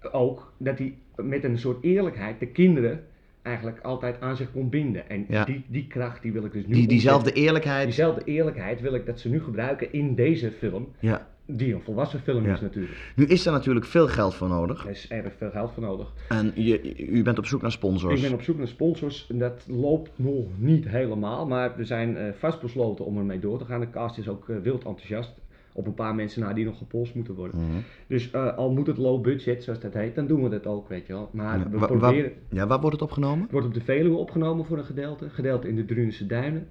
zeggen. 0.00 0.12
Ook 0.14 0.52
dat 0.56 0.78
hij 0.78 0.94
met 1.16 1.44
een 1.44 1.58
soort 1.58 1.82
eerlijkheid 1.84 2.40
de 2.40 2.46
kinderen 2.46 3.04
eigenlijk 3.42 3.80
altijd 3.80 4.20
aan 4.20 4.36
zich 4.36 4.52
kon 4.52 4.68
binden. 4.68 5.08
En 5.08 5.24
Ja. 5.28 5.44
die, 5.44 5.64
die 5.68 5.86
kracht 5.86 6.22
die 6.22 6.32
wil 6.32 6.44
ik 6.44 6.52
dus 6.52 6.66
nu 6.66 6.74
die, 6.74 6.88
diezelfde 6.88 7.32
eerlijkheid. 7.32 7.84
Diezelfde 7.84 8.24
eerlijkheid 8.24 8.80
wil 8.80 8.94
ik 8.94 9.06
dat 9.06 9.20
ze 9.20 9.28
nu 9.30 9.42
gebruiken 9.42 9.92
in 9.92 10.14
deze 10.14 10.50
film, 10.50 10.88
Ja. 10.98 11.28
Die 11.46 11.74
een 11.74 11.80
volwassen 11.80 12.20
film 12.20 12.44
Ja. 12.44 12.52
is 12.52 12.60
natuurlijk. 12.60 13.12
Nu 13.16 13.24
is 13.24 13.46
er 13.46 13.52
natuurlijk 13.52 13.86
veel 13.86 14.08
geld 14.08 14.34
voor 14.34 14.48
nodig. 14.48 14.84
Er 14.84 14.90
is 14.90 15.08
erg 15.08 15.32
veel 15.38 15.50
geld 15.50 15.72
voor 15.72 15.82
nodig. 15.82 16.12
En 16.28 16.52
je, 16.54 16.96
u 17.08 17.22
bent 17.22 17.38
op 17.38 17.46
zoek 17.46 17.62
naar 17.62 17.72
sponsors. 17.72 18.14
Ik 18.14 18.28
ben 18.28 18.32
op 18.38 18.42
zoek 18.42 18.58
naar 18.58 18.68
sponsors. 18.68 19.26
en 19.30 19.38
Dat 19.38 19.64
loopt 19.68 20.10
nog 20.16 20.46
niet 20.58 20.88
helemaal, 20.88 21.46
maar 21.46 21.76
we 21.76 21.84
zijn 21.84 22.16
eh, 22.16 22.32
vastbesloten 22.38 23.04
om 23.04 23.18
ermee 23.18 23.38
door 23.38 23.58
te 23.58 23.64
gaan. 23.64 23.80
De 23.80 23.90
cast 23.90 24.18
is 24.18 24.28
ook 24.28 24.48
eh, 24.48 24.56
wild 24.62 24.84
enthousiast. 24.84 25.32
Op 25.74 25.86
een 25.86 25.94
paar 25.94 26.14
mensen 26.14 26.40
na 26.40 26.52
die 26.52 26.64
nog 26.64 26.78
gepolst 26.78 27.14
moeten 27.14 27.34
worden. 27.34 27.60
Mhm. 27.60 27.76
Dus 28.06 28.30
eh, 28.30 28.56
al 28.56 28.72
moet 28.72 28.86
het 28.86 28.96
low 28.96 29.22
budget, 29.22 29.62
zoals 29.64 29.80
dat 29.80 29.92
heet, 29.94 30.14
dan 30.14 30.26
doen 30.26 30.42
we 30.42 30.48
dat 30.48 30.66
ook, 30.66 30.88
weet 30.88 31.06
je 31.06 31.12
wel. 31.12 31.28
Maar 31.32 31.58
Ja, 31.58 31.64
we 31.64 31.70
wa- 31.70 31.78
wa- 31.78 31.86
proberen. 31.86 32.32
ja, 32.50 32.66
waar 32.66 32.80
wordt 32.80 32.92
het 33.00 33.04
opgenomen? 33.04 33.42
Het 33.42 33.50
wordt 33.52 33.66
op 33.66 33.74
de 33.74 33.80
Veluwe 33.80 34.16
opgenomen 34.16 34.64
voor 34.64 34.78
een 34.78 34.84
gedeelte. 34.84 35.30
Gedeelte 35.30 35.68
in 35.68 35.76
de 35.76 35.84
Drunense 35.84 36.26
Duinen. 36.26 36.68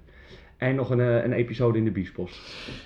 En 0.62 0.74
nog 0.74 0.90
een, 0.90 1.00
eh, 1.00 1.24
een 1.24 1.32
episode 1.32 1.78
in 1.78 1.84
de 1.84 1.90
Biesbos. 1.90 2.40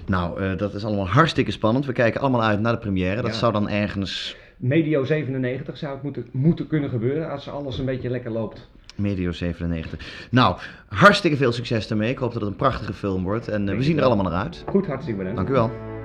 Nou, 0.07 0.41
eh, 0.41 0.57
dat 0.59 0.75
is 0.75 0.85
allemaal 0.85 1.09
hartstikke 1.09 1.51
spannend. 1.51 1.87
We 1.87 1.93
kijken 1.93 2.21
allemaal 2.21 2.43
uit 2.43 2.61
naar 2.61 2.73
de 2.73 2.79
première. 2.79 3.23
Dat 3.23 3.27
Ja. 3.31 3.33
zou 3.39 3.53
dan 3.53 3.69
ergens 3.69 4.37
Medio 4.57 5.05
97 5.05 5.77
zou 5.77 5.93
het 5.95 6.03
moeten, 6.03 6.27
moeten 6.31 6.67
kunnen 6.67 6.91
gebeuren 6.91 7.31
als 7.31 7.49
alles 7.49 7.79
een 7.79 7.85
beetje 7.85 8.11
lekker 8.11 8.31
loopt. 8.31 8.69
Medio 8.95 9.33
97. 9.33 10.27
Nou, 10.31 10.57
hartstikke 10.89 11.37
veel 11.37 11.53
succes 11.53 11.89
daarmee. 11.89 12.11
Ik 12.11 12.19
hoop 12.19 12.33
dat 12.33 12.41
het 12.41 12.51
een 12.51 12.57
prachtige 12.57 12.93
film 12.93 13.23
wordt. 13.23 13.49
En 13.49 13.69
eh, 13.69 13.77
we 13.77 13.83
zien 13.83 13.99
er 13.99 14.05
allemaal 14.05 14.31
naar 14.31 14.43
uit. 14.43 14.65
Goed, 14.69 14.87
hartstikke 14.87 15.19
bedankt. 15.19 15.37
Dank 15.39 15.49
u 15.49 15.53
wel. 15.53 15.96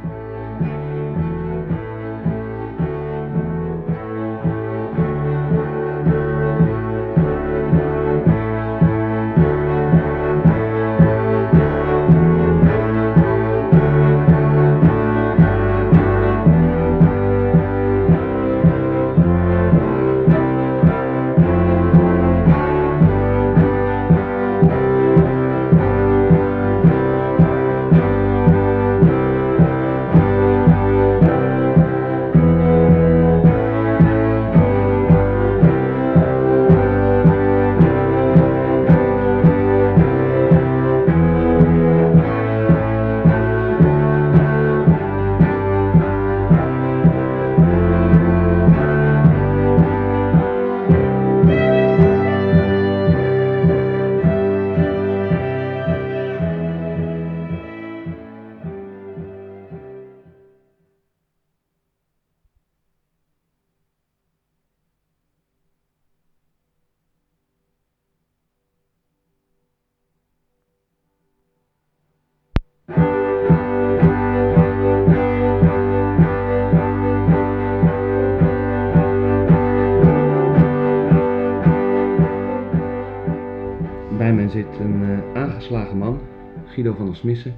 Smissen. 87.16 87.56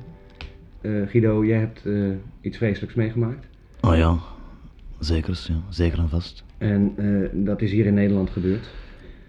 Eh, 0.81 0.91
Guido, 1.07 1.45
jij 1.45 1.59
hebt 1.59 1.85
eh, 1.85 2.09
iets 2.41 2.57
vreselijks 2.57 2.95
meegemaakt. 2.95 3.47
Oh 3.81 3.95
ja, 3.95 4.17
zeker, 4.99 5.45
ja. 5.47 5.61
zeker 5.69 5.99
en 5.99 6.09
vast. 6.09 6.43
En 6.57 6.93
eh, 6.97 7.45
dat 7.45 7.61
is 7.61 7.71
hier 7.71 7.85
in 7.85 7.93
Nederland 7.93 8.29
gebeurd. 8.29 8.69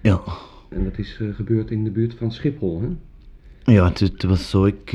Ja, 0.02 0.20
En 0.68 0.84
dat 0.84 0.98
is 0.98 1.20
gebeurd 1.32 1.70
in 1.70 1.84
de 1.84 1.90
buurt 1.90 2.14
van 2.14 2.32
Schiphol, 2.32 2.82
hè? 2.82 2.88
ja 3.72 3.88
het, 3.88 4.00
het 4.00 4.22
was 4.22 4.50
zo, 4.50 4.64
ik, 4.64 4.92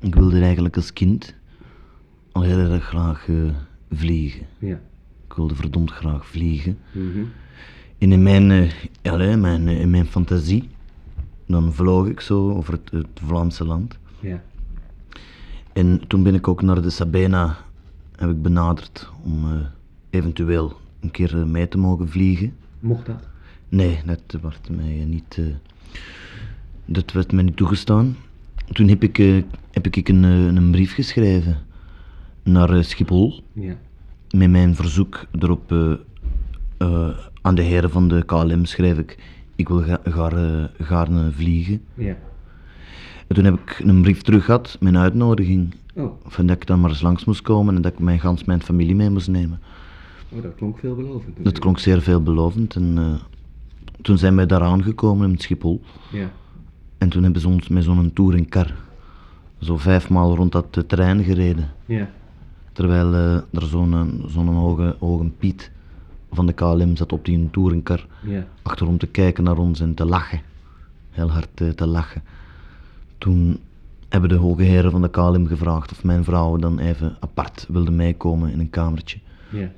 ik 0.00 0.14
wilde 0.14 0.40
eigenlijk 0.40 0.76
als 0.76 0.92
kind 0.92 1.34
al 2.32 2.42
heel 2.42 2.58
erg 2.58 2.84
graag 2.84 3.28
vliegen. 3.90 4.46
Ja. 4.58 4.80
Ik 5.26 5.32
wilde 5.36 5.54
verdomd 5.54 5.90
graag 5.90 6.26
vliegen. 6.26 6.78
Mhm. 6.92 7.24
En 7.98 8.12
in 8.12 8.22
mijn, 8.22 8.70
ja, 9.02 9.36
mijn, 9.36 9.68
in 9.68 9.90
mijn 9.90 10.06
fantasie, 10.06 10.68
dan 11.46 11.72
vloog 11.72 12.06
ik 12.06 12.20
zo 12.20 12.50
over 12.50 12.72
het, 12.72 12.90
het 12.90 13.20
Vlaamse 13.26 13.64
land. 13.64 13.98
Ja. 14.24 14.42
En 15.72 16.06
toen 16.06 16.22
ben 16.22 16.34
ik 16.34 16.48
ook 16.48 16.62
naar 16.62 16.82
de 16.82 16.90
Sabena 16.90 17.56
heb 18.16 18.30
ik 18.30 18.42
benaderd 18.42 19.10
om 19.24 19.44
eh, 19.52 19.66
eventueel 20.10 20.72
een 21.00 21.10
keer 21.10 21.38
eh, 21.38 21.44
mee 21.44 21.68
te 21.68 21.78
mogen 21.78 22.08
vliegen. 22.08 22.52
Mocht 22.80 23.06
dat? 23.06 23.28
Nee, 23.68 24.00
dat 24.04 24.40
werd 24.42 24.68
mij 24.70 25.00
eh, 25.00 25.06
niet, 25.06 25.40
dat 26.84 27.12
werd 27.12 27.32
mij 27.32 27.42
niet 27.42 27.56
toegestaan. 27.56 28.16
Toen 28.72 28.88
heb 28.88 29.02
ik, 29.02 29.44
heb 29.70 29.86
ik 29.86 30.08
een, 30.08 30.22
een 30.22 30.70
brief 30.70 30.94
geschreven 30.94 31.56
naar 32.42 32.84
Schiphol 32.84 33.42
Ja. 33.52 33.76
met 34.30 34.50
mijn 34.50 34.74
verzoek 34.74 35.26
erop 35.38 35.72
aan 37.40 37.54
de 37.54 37.62
heren 37.62 37.90
van 37.90 38.08
de 38.08 38.24
KLM 38.24 38.64
schreef 38.64 38.98
ik, 38.98 39.18
ik 39.56 39.68
wil 39.68 39.82
ga, 39.82 40.00
gaarne, 40.04 40.70
gaarne 40.78 41.32
vliegen. 41.32 41.82
Ja. 41.94 42.16
En 43.26 43.34
toen 43.34 43.44
heb 43.44 43.54
ik 43.54 43.80
een 43.84 44.02
brief 44.02 44.22
terug 44.22 44.44
gehad, 44.44 44.76
mijn 44.80 44.98
uitnodiging, 44.98 45.74
Oh, 45.96 46.12
van 46.26 46.46
dat 46.46 46.56
ik 46.56 46.66
dan 46.66 46.80
maar 46.80 46.90
eens 46.90 47.00
langs 47.00 47.24
moest 47.24 47.42
komen 47.42 47.76
en 47.76 47.82
dat 47.82 47.92
ik 47.92 47.98
mijn 47.98 48.20
gans 48.20 48.44
mijn 48.44 48.62
familie 48.62 48.94
mee 48.94 49.10
moest 49.10 49.28
nemen. 49.28 49.60
oh 50.28 50.42
dat 50.42 50.54
klonk 50.54 50.78
veelbelovend. 50.78 51.36
Dat 51.44 51.58
klonk 51.58 51.78
zeer 51.78 52.02
veelbelovend 52.02 52.74
en 52.76 52.98
eh, 52.98 53.04
toen 54.02 54.18
zijn 54.18 54.36
wij 54.36 54.46
daar 54.46 54.60
aangekomen 54.62 55.30
in 55.30 55.38
Schiphol. 55.38 55.80
Ja. 56.12 56.30
En 56.98 57.08
toen 57.08 57.22
hebben 57.22 57.40
ze 57.40 57.48
ons 57.48 57.68
met 57.68 57.84
zo'n 57.84 58.10
touringcar 58.12 58.74
zo 59.60 59.76
vijfmaal 59.76 60.36
rond 60.36 60.52
dat 60.52 60.66
eh, 60.70 60.82
terrein 60.82 61.24
gereden. 61.24 61.70
Ja. 61.86 62.08
Terwijl 62.72 63.14
eh, 63.14 63.34
er 63.34 63.62
zo'n 63.66 64.22
zo'n 64.26 64.48
hoge, 64.48 64.96
hoge 64.98 65.24
Piet 65.38 65.70
van 66.32 66.46
de 66.46 66.52
KLM 66.52 66.96
zat 66.96 67.12
op 67.12 67.24
die 67.24 67.48
touringcar 67.50 68.06
Ja. 68.22 68.46
achterom 68.62 68.98
te 68.98 69.06
kijken 69.06 69.44
naar 69.44 69.58
ons 69.58 69.80
en 69.80 69.94
te 69.94 70.04
lachen. 70.04 70.40
Heel 71.10 71.30
hard 71.30 71.48
te 71.76 71.86
lachen. 71.86 72.22
Toen 73.24 73.60
hebben 74.08 74.28
de 74.28 74.34
hoge 74.36 74.62
heren 74.62 74.90
van 74.90 75.02
de 75.02 75.10
KLM 75.10 75.46
gevraagd 75.46 75.90
of 75.90 76.04
mijn 76.04 76.24
vrouw 76.24 76.56
dan 76.56 76.78
even 76.78 77.16
apart 77.20 77.66
wilde 77.68 77.90
meekomen 77.90 78.50
in 78.52 78.60
een 78.60 78.70
kamertje. 78.70 79.18
Ja. 79.50 79.72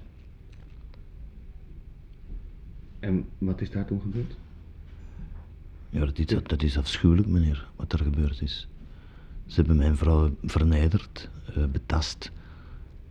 En 3.00 3.24
wat 3.38 3.60
is 3.60 3.70
daar 3.70 3.84
toen 3.84 4.00
gebeurd? 4.00 4.36
Ja, 5.90 6.04
dat 6.04 6.18
is, 6.18 6.26
dat 6.42 6.62
is 6.62 6.78
afschuwelijk, 6.78 7.28
meneer, 7.28 7.68
wat 7.76 7.92
er 7.92 7.98
gebeurd 7.98 8.42
is. 8.42 8.68
Ze 9.46 9.54
hebben 9.54 9.76
mijn 9.76 9.96
vrouw 9.96 10.30
vernederd, 10.42 11.30
eh, 11.54 11.64
betast, 11.72 12.32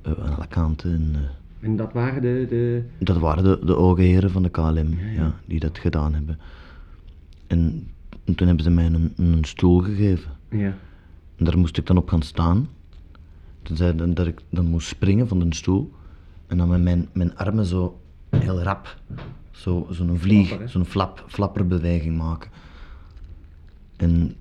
eh, 0.01 0.11
aan 0.11 0.35
alle 0.35 0.47
kanten. 0.47 0.93
En, 0.93 1.11
eh, 1.13 1.67
En 1.67 1.75
dat 1.75 1.93
waren 1.93 2.21
de, 2.21 2.45
de... 2.49 2.83
dat 3.05 3.17
waren 3.17 3.43
de, 3.43 3.65
de 3.65 3.73
hoge 3.73 4.01
heren 4.01 4.31
van 4.31 4.43
de 4.43 4.49
KLM, 4.49 4.75
Ja, 4.75 5.05
ja, 5.05 5.11
ja. 5.11 5.35
die 5.45 5.59
dat 5.59 5.77
gedaan 5.77 6.13
hebben. 6.13 6.39
En, 7.47 7.87
en 8.25 8.35
toen 8.35 8.47
hebben 8.47 8.65
ze 8.65 8.71
mij 8.71 8.85
een, 8.85 9.13
een 9.15 9.43
stoel 9.43 9.79
gegeven. 9.79 10.31
Ja. 10.49 10.77
En 11.35 11.45
daar 11.45 11.57
moest 11.57 11.77
ik 11.77 11.85
dan 11.85 11.97
op 11.97 12.09
gaan 12.09 12.21
staan. 12.21 12.69
Toen 13.61 13.75
zei 13.75 13.97
ze 13.97 14.13
dat 14.13 14.27
ik 14.27 14.39
dan 14.49 14.65
moest 14.65 14.87
springen 14.87 15.27
van 15.27 15.39
de 15.39 15.55
stoel. 15.55 15.93
En 16.47 16.57
dan 16.57 16.69
met 16.69 16.81
mijn, 16.81 17.09
mijn 17.13 17.37
armen 17.37 17.65
zo 17.65 17.99
heel 18.29 18.61
rap, 18.61 18.97
zo, 19.51 19.87
zo'n 19.89 20.19
vlieg, 20.19 20.47
Flapper, 20.47 20.65
hè? 20.65 20.71
zo'n 20.71 20.85
flap, 20.85 21.23
flapperbeweging 21.27 22.17
maken. 22.17 22.51
En, 23.95 24.35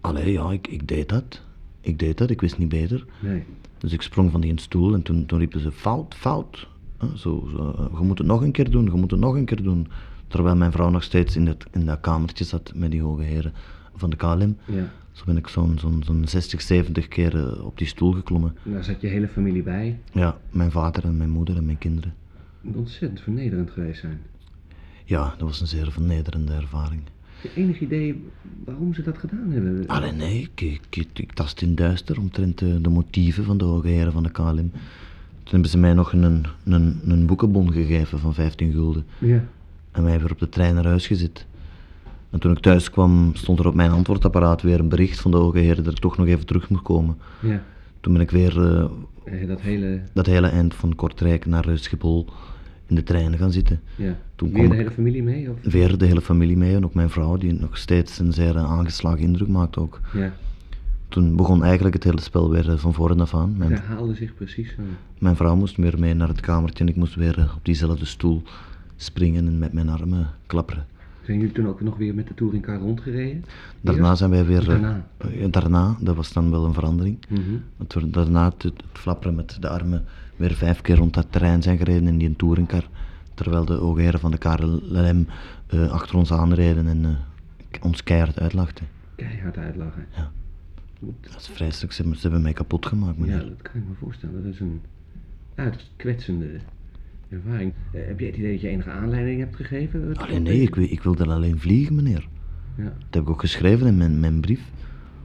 allee, 0.00 0.32
ja, 0.32 0.50
ik, 0.50 0.66
ik 0.66 0.88
deed 0.88 1.08
dat. 1.08 1.42
Ik 1.80 1.98
deed 1.98 2.18
dat, 2.18 2.30
ik 2.30 2.40
wist 2.40 2.58
niet 2.58 2.68
beter. 2.68 3.04
Nee. 3.20 3.44
Dus 3.78 3.92
ik 3.92 4.02
sprong 4.02 4.30
van 4.30 4.40
die 4.40 4.60
stoel 4.60 4.94
en 4.94 5.02
toen, 5.02 5.26
toen 5.26 5.38
riepen 5.38 5.60
ze 5.60 5.72
fout, 5.72 6.14
fout. 6.14 6.68
Zo, 7.14 7.48
zo, 7.54 7.90
je 7.98 8.04
moet 8.04 8.18
het 8.18 8.26
nog 8.26 8.42
een 8.42 8.52
keer 8.52 8.70
doen, 8.70 8.84
je 8.84 8.90
moet 8.90 9.10
het 9.10 9.20
nog 9.20 9.34
een 9.34 9.44
keer 9.44 9.62
doen. 9.62 9.88
Terwijl 10.30 10.56
mijn 10.56 10.72
vrouw 10.72 10.90
nog 10.90 11.02
steeds 11.02 11.36
in 11.36 11.44
dat, 11.44 11.66
in 11.72 11.86
dat 11.86 12.00
kamertje 12.00 12.44
zat 12.44 12.72
met 12.74 12.90
die 12.90 13.02
hoge 13.02 13.22
heren 13.22 13.52
van 13.94 14.10
de 14.10 14.16
KLM. 14.16 14.56
Ja. 14.64 14.90
Zo 15.12 15.22
ben 15.26 15.36
ik 15.36 15.48
zo'n 15.48 15.78
zo'n 15.78 16.02
zo'n 16.04 16.22
60, 16.26 16.60
70 16.60 17.08
keer 17.08 17.36
eh, 17.36 17.64
op 17.64 17.78
die 17.78 17.86
stoel 17.86 18.12
geklommen. 18.12 18.56
En 18.64 18.72
daar 18.72 18.84
zat 18.84 19.00
je 19.00 19.06
hele 19.06 19.28
familie 19.28 19.62
bij. 19.62 19.98
Ja, 20.12 20.38
mijn 20.50 20.70
vader 20.70 21.04
en 21.04 21.16
mijn 21.16 21.30
moeder 21.30 21.56
en 21.56 21.64
mijn 21.64 21.78
kinderen. 21.78 22.14
Het 22.60 22.64
moet 22.64 22.76
ontzettend 22.76 23.20
vernederend 23.20 23.70
geweest 23.70 24.00
zijn. 24.00 24.20
Ja, 25.04 25.34
dat 25.38 25.48
was 25.48 25.60
een 25.60 25.66
zeer 25.66 25.92
vernederende 25.92 26.52
ervaring. 26.52 27.02
Heb 27.40 27.52
je 27.54 27.60
enig 27.60 27.80
idee 27.80 28.24
waarom 28.64 28.94
ze 28.94 29.02
dat 29.02 29.18
gedaan 29.18 29.50
hebben? 29.50 29.86
Allee, 29.86 30.12
nee, 30.12 30.40
ik, 30.40 30.60
ik, 30.60 30.96
ik, 30.96 31.18
ik 31.18 31.32
tast 31.32 31.62
in 31.62 31.74
duister 31.74 32.18
omtrent 32.18 32.58
de, 32.58 32.80
de 32.80 32.88
motieven 32.88 33.44
van 33.44 33.58
de 33.58 33.64
hoge 33.64 33.88
heren 33.88 34.12
van 34.12 34.22
de 34.22 34.30
KLM. 34.30 34.70
Toen 35.42 35.50
hebben 35.50 35.70
ze 35.70 35.78
mij 35.78 35.94
nog 35.94 36.12
een, 36.12 36.44
een, 36.64 37.00
een 37.04 37.26
boekenbon 37.26 37.72
gegeven 37.72 38.18
van 38.18 38.34
15 38.34 38.72
gulden. 38.72 39.06
Ja. 39.18 39.44
En 40.00 40.06
mij 40.06 40.20
weer 40.20 40.30
op 40.30 40.38
de 40.38 40.48
trein 40.48 40.74
naar 40.74 40.84
huis 40.84 41.06
gezet. 41.06 41.46
En 42.30 42.38
toen 42.38 42.52
ik 42.52 42.58
thuis 42.58 42.90
kwam, 42.90 43.30
stond 43.34 43.58
er 43.58 43.66
op 43.66 43.74
mijn 43.74 43.90
antwoordapparaat 43.90 44.62
weer 44.62 44.80
een 44.80 44.88
bericht 44.88 45.20
van 45.20 45.30
de 45.30 45.36
hoge 45.36 45.82
dat 45.82 45.92
ik 45.92 45.98
toch 45.98 46.16
nog 46.16 46.26
even 46.26 46.46
terug 46.46 46.68
moest 46.68 46.82
komen. 46.82 47.16
Ja. 47.40 47.62
Toen 48.00 48.12
ben 48.12 48.22
ik 48.22 48.30
weer 48.30 48.80
eh, 49.24 49.48
dat 49.48 49.60
hele... 49.60 50.00
dat 50.12 50.26
hele 50.26 50.46
eind 50.46 50.74
van 50.74 50.94
Kortrijk 50.94 51.46
naar 51.46 51.64
Schiphol 51.74 52.26
in 52.86 52.94
de 52.94 53.02
trein 53.02 53.38
gaan 53.38 53.52
zitten. 53.52 53.80
Ja. 53.96 54.16
Toen 54.36 54.48
Weer 54.48 54.58
kwam 54.58 54.70
de 54.70 54.76
hele 54.76 54.90
familie 54.90 55.22
mee? 55.22 55.50
Of? 55.50 55.56
Weer 55.62 55.98
de 55.98 56.06
hele 56.06 56.20
familie 56.20 56.56
mee 56.56 56.74
en 56.74 56.84
ook 56.84 56.94
mijn 56.94 57.10
vrouw, 57.10 57.36
die 57.36 57.52
nog 57.52 57.76
steeds 57.76 58.18
een 58.18 58.32
zeer 58.32 58.58
aangeslagen 58.58 59.20
indruk 59.20 59.48
maakt 59.48 59.78
ook. 59.78 60.00
Ja. 60.12 60.32
Toen 61.08 61.36
begon 61.36 61.64
eigenlijk 61.64 61.94
het 61.94 62.04
hele 62.04 62.20
spel 62.20 62.50
weer 62.50 62.70
eh, 62.70 62.76
van 62.76 62.94
voren 62.94 63.20
af 63.20 63.34
aan. 63.34 63.54
Mijn, 63.56 63.82
zich 64.14 64.34
precies 64.34 64.74
zo. 64.74 64.82
mijn 65.18 65.36
vrouw 65.36 65.56
moest 65.56 65.76
weer 65.76 65.98
mee 65.98 66.14
naar 66.14 66.28
het 66.28 66.40
kamertje 66.40 66.84
en 66.84 66.90
ik 66.90 66.96
moest 66.96 67.14
weer 67.14 67.38
eh, 67.38 67.54
op 67.56 67.64
diezelfde 67.64 68.04
stoel 68.04 68.42
springen 69.04 69.46
en 69.46 69.58
met 69.58 69.72
mijn 69.72 69.88
armen 69.88 70.30
klapperen. 70.46 70.86
Zijn 71.24 71.38
jullie 71.38 71.52
toen 71.54 71.66
ook 71.66 71.80
nog 71.80 71.96
weer 71.96 72.14
met 72.14 72.28
de 72.28 72.34
touringcar 72.34 72.78
rondgereden? 72.78 73.44
Daarna 73.80 74.06
Eerst? 74.06 74.18
zijn 74.18 74.30
wij 74.30 74.44
weer... 74.44 74.60
eh, 74.60 74.66
Daarna? 74.66 75.06
eh, 75.18 75.46
daarna, 75.50 75.96
dat 76.00 76.16
was 76.16 76.32
dan 76.32 76.50
wel 76.50 76.64
een 76.64 76.74
verandering. 76.74 77.18
Dat 77.76 77.92
we 77.92 78.10
daarna 78.10 78.48
het, 78.48 78.62
het 78.62 78.82
flapperen 78.92 79.34
met 79.34 79.56
de 79.60 79.68
armen 79.68 80.04
weer 80.36 80.54
vijf 80.54 80.80
keer 80.80 80.96
rond 80.96 81.14
dat 81.14 81.26
terrein 81.30 81.62
zijn 81.62 81.78
gereden 81.78 82.06
in 82.08 82.18
die 82.18 82.36
touringcar. 82.36 82.88
Terwijl 83.34 83.64
de 83.64 83.92
heren 84.02 84.20
van 84.20 84.30
de 84.30 84.38
KLM 84.38 85.26
eh, 85.66 85.90
achter 85.90 86.16
ons 86.16 86.32
aanreden 86.32 86.86
en 86.86 87.04
eh, 87.04 87.82
ons 87.84 88.02
keihard 88.02 88.40
uitlachten. 88.40 88.86
Keihard 89.14 89.56
uitlachen. 89.56 90.06
Ja. 90.16 90.30
Goed. 90.98 91.14
Dat 91.32 91.40
is 91.40 91.48
vreselijk, 91.48 91.92
ze, 91.92 92.00
hebben- 92.00 92.16
ze 92.20 92.22
hebben 92.26 92.42
mij 92.42 92.52
kapot 92.52 92.86
gemaakt, 92.86 93.16
Ja, 93.16 93.22
meneer. 93.24 93.38
dat 93.38 93.62
kan 93.62 93.80
ik 93.80 93.88
me 93.88 93.94
voorstellen. 94.00 94.42
Dat 94.42 94.52
is 94.52 94.60
een 94.60 94.80
uiterst 95.54 95.90
kwetsende 95.96 96.46
ervaring. 97.30 97.72
Eh, 97.92 98.06
heb 98.06 98.18
jij 98.18 98.28
het 98.28 98.38
idee 98.38 98.52
dat 98.52 98.60
je 98.60 98.68
enige 98.68 98.90
aanleiding 98.90 99.38
hebt 99.40 99.56
gegeven? 99.56 100.16
Alleen 100.16 100.42
nee, 100.42 100.62
ik, 100.62 100.74
wil- 100.74 100.90
ik 100.90 101.02
wilde 101.02 101.26
alleen 101.26 101.58
vliegen, 101.58 101.94
meneer. 101.94 102.28
Ja. 102.76 102.84
Dat 102.84 102.94
heb 103.10 103.22
ik 103.22 103.30
ook 103.30 103.40
geschreven 103.40 103.86
in 103.86 103.96
mijn, 103.96 104.20
mijn 104.20 104.40
brief. 104.40 104.60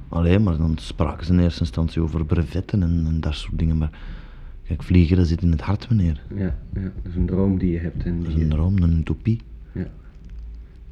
Alleen, 0.10 0.44
maar 0.44 0.58
dan 0.58 0.78
spraken 0.78 1.26
ze 1.26 1.34
in 1.34 1.40
eerste 1.40 1.60
instantie 1.60 2.02
over 2.02 2.26
brevetten 2.26 2.84
en, 2.84 3.04
en 3.08 3.20
dat 3.22 3.36
soort 3.36 3.60
dingen. 3.60 3.78
Maar 3.78 4.00
kijk, 4.68 4.84
vliegen, 4.84 5.18
dat 5.18 5.28
zit 5.28 5.42
in 5.42 5.52
het 5.52 5.62
hart, 5.62 5.90
meneer. 5.90 6.22
Ja, 6.36 6.56
ja, 6.74 6.82
dat 6.82 6.92
is 7.10 7.16
een 7.16 7.26
droom 7.26 7.58
die 7.58 7.72
je 7.72 7.80
hebt. 7.80 8.04
En, 8.04 8.20
Dat 8.20 8.28
is 8.28 8.34
een 8.34 8.40
je- 8.40 8.48
droom, 8.48 8.78
een 8.82 8.98
utopie. 9.00 9.42
ja. 9.72 9.88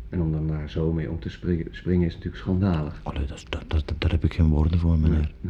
en 0.09 0.21
om 0.21 0.31
dan 0.31 0.47
daar 0.47 0.69
zo 0.69 0.93
mee 0.93 1.09
om 1.11 1.19
te 1.19 1.29
springen, 1.29 1.65
springen 1.71 2.07
is 2.07 2.13
natuurlijk 2.13 2.41
schandalig. 2.41 2.99
Allee, 3.03 3.25
dat, 3.25 3.45
dat, 3.49 3.63
dat, 3.67 3.93
daar 3.97 4.11
heb 4.11 4.23
ik 4.23 4.33
geen 4.33 4.47
woorden 4.49 4.79
voor, 4.79 4.99
meneer. 4.99 5.33
Ja. 5.41 5.49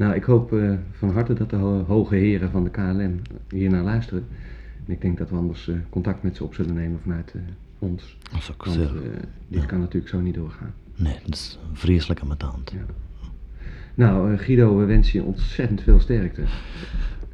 Nou, 0.00 0.14
ik 0.14 0.24
hoop 0.24 0.52
eh, 0.52 0.72
van 0.92 1.10
harte 1.10 1.32
dat 1.32 1.50
de 1.50 1.56
ho- 1.56 1.84
hoge 1.84 2.14
heren 2.14 2.50
van 2.50 2.64
de 2.64 2.70
KLM 2.70 3.20
hier 3.48 3.70
naar 3.70 3.82
luisteren. 3.82 4.26
En 4.86 4.92
ik 4.92 5.00
denk 5.00 5.18
dat 5.18 5.30
we 5.30 5.36
anders 5.36 5.68
eh, 5.68 5.74
contact 5.90 6.22
met 6.22 6.36
ze 6.36 6.44
op 6.44 6.54
zullen 6.54 6.74
nemen 6.74 7.00
vanuit 7.00 7.32
eh, 7.34 7.40
ons. 7.78 8.16
Dat 8.32 8.56
Want 8.56 8.70
zeer... 8.76 8.86
eh, 8.96 9.20
dit 9.48 9.60
ja. 9.60 9.66
kan 9.66 9.78
natuurlijk 9.80 10.08
zo 10.12 10.20
niet 10.20 10.34
doorgaan. 10.34 10.74
Nee, 10.96 11.16
dat 11.24 11.34
is 11.34 11.58
vreselijk 11.72 12.20
aan 12.20 12.26
mijn 12.26 12.40
hand. 12.42 12.70
Ja. 12.70 12.84
Nou, 13.94 14.36
Guido, 14.36 14.76
we 14.78 14.84
wensen 14.84 15.20
je 15.20 15.24
ontzettend 15.26 15.82
veel 15.82 16.00
sterkte. 16.00 16.42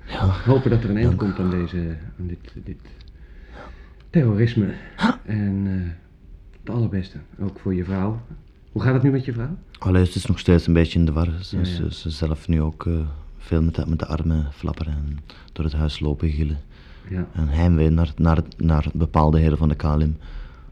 Ja. 0.06 0.26
Hopen 0.26 0.70
dat 0.70 0.84
er 0.84 0.90
een 0.90 0.96
eind 0.96 1.14
komt 1.16 1.38
aan, 1.38 1.50
deze, 1.50 1.96
aan 2.20 2.26
dit, 2.26 2.52
dit 2.64 2.76
terrorisme. 4.10 4.72
En 5.24 5.66
het 6.60 6.70
allerbeste, 6.74 7.18
ook 7.40 7.58
voor 7.58 7.74
je 7.74 7.84
vrouw. 7.84 8.20
Hoe 8.76 8.84
gaat 8.84 8.94
het 8.94 9.02
nu 9.02 9.10
met 9.10 9.24
je 9.24 9.32
vrouw? 9.32 9.56
Allee, 9.78 10.04
ze 10.06 10.16
is 10.16 10.26
nog 10.26 10.38
steeds 10.38 10.66
een 10.66 10.72
beetje 10.72 10.98
in 10.98 11.04
de 11.04 11.12
war. 11.12 11.28
Ze, 11.40 11.56
Ja, 11.56 11.62
ja. 11.62 11.68
Ze, 11.68 11.94
ze 11.94 12.10
zelf 12.10 12.48
nu 12.48 12.60
ook 12.62 12.86
eh, 12.86 12.92
veel 13.38 13.62
met 13.62 13.74
de, 13.74 13.84
met 13.86 13.98
de 13.98 14.06
armen 14.06 14.46
flapperen 14.52 14.92
en 14.92 15.18
door 15.52 15.64
het 15.64 15.74
huis 15.74 16.00
lopen 16.00 16.28
gillen. 16.30 16.58
Ja, 17.10 17.26
En 17.32 17.48
heimwee 17.48 17.90
naar, 17.90 18.12
naar, 18.16 18.42
naar 18.56 18.86
bepaalde 18.94 19.38
heren 19.38 19.58
van 19.58 19.68
de 19.68 19.74
KLM. 19.74 20.16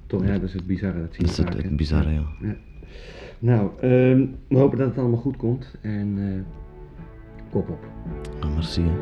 toch, 0.07 0.27
ja, 0.27 0.33
dat 0.33 0.43
is 0.43 0.53
het 0.53 0.67
bizarre. 0.67 1.01
Dat 1.01 1.14
zie 1.14 1.27
je 1.27 1.43
Dat 1.45 1.55
is 1.57 1.62
het- 1.64 1.77
bizarre, 1.77 2.11
ja. 2.12 2.23
ja. 2.40 2.55
Nou, 3.38 3.71
ehm, 3.81 4.25
we 4.49 4.57
hopen 4.59 4.79
dat 4.79 4.88
het 4.88 4.99
allemaal 4.99 5.21
goed 5.21 5.37
komt. 5.37 5.75
En 5.81 6.14
eh, 6.19 6.40
kop 7.51 7.69
op. 7.69 7.87
Ah, 8.40 8.55
merci. 8.55 8.83
hè. 8.83 8.93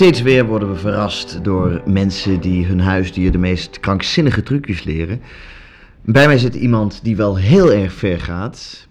Steeds 0.00 0.22
weer 0.22 0.46
worden 0.46 0.70
we 0.70 0.76
verrast 0.76 1.44
door 1.44 1.82
mensen 1.86 2.40
die 2.40 2.66
hun 2.66 2.80
huisdier 2.80 3.32
de 3.32 3.38
meest 3.38 3.80
krankzinnige 3.80 4.42
trucjes 4.42 4.84
leren. 4.84 5.20
Bij 6.04 6.26
mij 6.26 6.38
zit 6.38 6.54
iemand 6.54 7.04
die 7.04 7.16
wel 7.16 7.36
heel 7.38 7.72
erg 7.72 7.92
ver 7.92 8.20
gaat. 8.20 8.88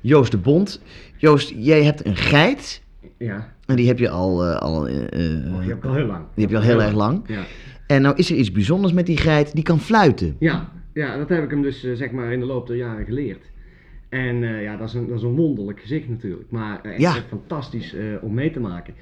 Joost 0.00 0.30
de 0.30 0.38
Bond. 0.38 0.82
Joost, 1.16 1.52
jij 1.56 1.84
hebt 1.84 2.06
een 2.06 2.16
geit. 2.16 2.82
Ja, 3.18 3.54
En 3.66 3.76
die 3.76 3.86
heb 3.86 3.98
je 3.98 4.08
al, 4.08 4.44
eh, 4.44 4.56
al 4.56 4.88
eh, 4.88 4.94
oh, 4.94 5.60
die 5.60 5.68
heb 5.68 5.76
ik 5.76 5.84
al 5.84 5.94
heel 5.94 6.06
lang. 6.06 6.24
die 6.34 6.44
heb 6.44 6.50
je 6.50 6.56
al 6.56 6.62
heel 6.62 6.82
erg 6.82 6.94
lang. 6.94 7.22
Ja. 7.26 7.42
En 7.86 8.02
nou 8.02 8.16
is 8.16 8.30
er 8.30 8.36
iets 8.36 8.52
bijzonders 8.52 8.92
met 8.92 9.06
die 9.06 9.16
geit, 9.16 9.54
die 9.54 9.64
kan 9.64 9.80
fluiten. 9.80 10.36
Ja, 10.38 10.72
ja, 10.92 11.16
dat 11.16 11.28
heb 11.28 11.44
ik 11.44 11.50
hem 11.50 11.62
dus 11.62 11.84
eh, 11.84 11.94
zeg 11.94 12.10
maar 12.10 12.32
in 12.32 12.40
de 12.40 12.46
loop 12.46 12.66
der 12.66 12.76
jaren 12.76 13.04
geleerd. 13.04 13.50
En 14.08 14.36
ja, 14.42 14.76
dat 14.76 14.88
is, 14.88 14.94
een, 14.94 15.06
dat 15.08 15.16
is 15.16 15.22
een 15.22 15.36
wonderlijk 15.36 15.80
gezicht 15.80 16.08
natuurlijk. 16.08 16.50
Maar 16.50 16.80
echt 16.82 17.00
Ja. 17.00 17.14
fantastisch 17.28 17.94
om 18.22 18.34
mee 18.34 18.50
te 18.50 18.60
maken. 18.60 18.94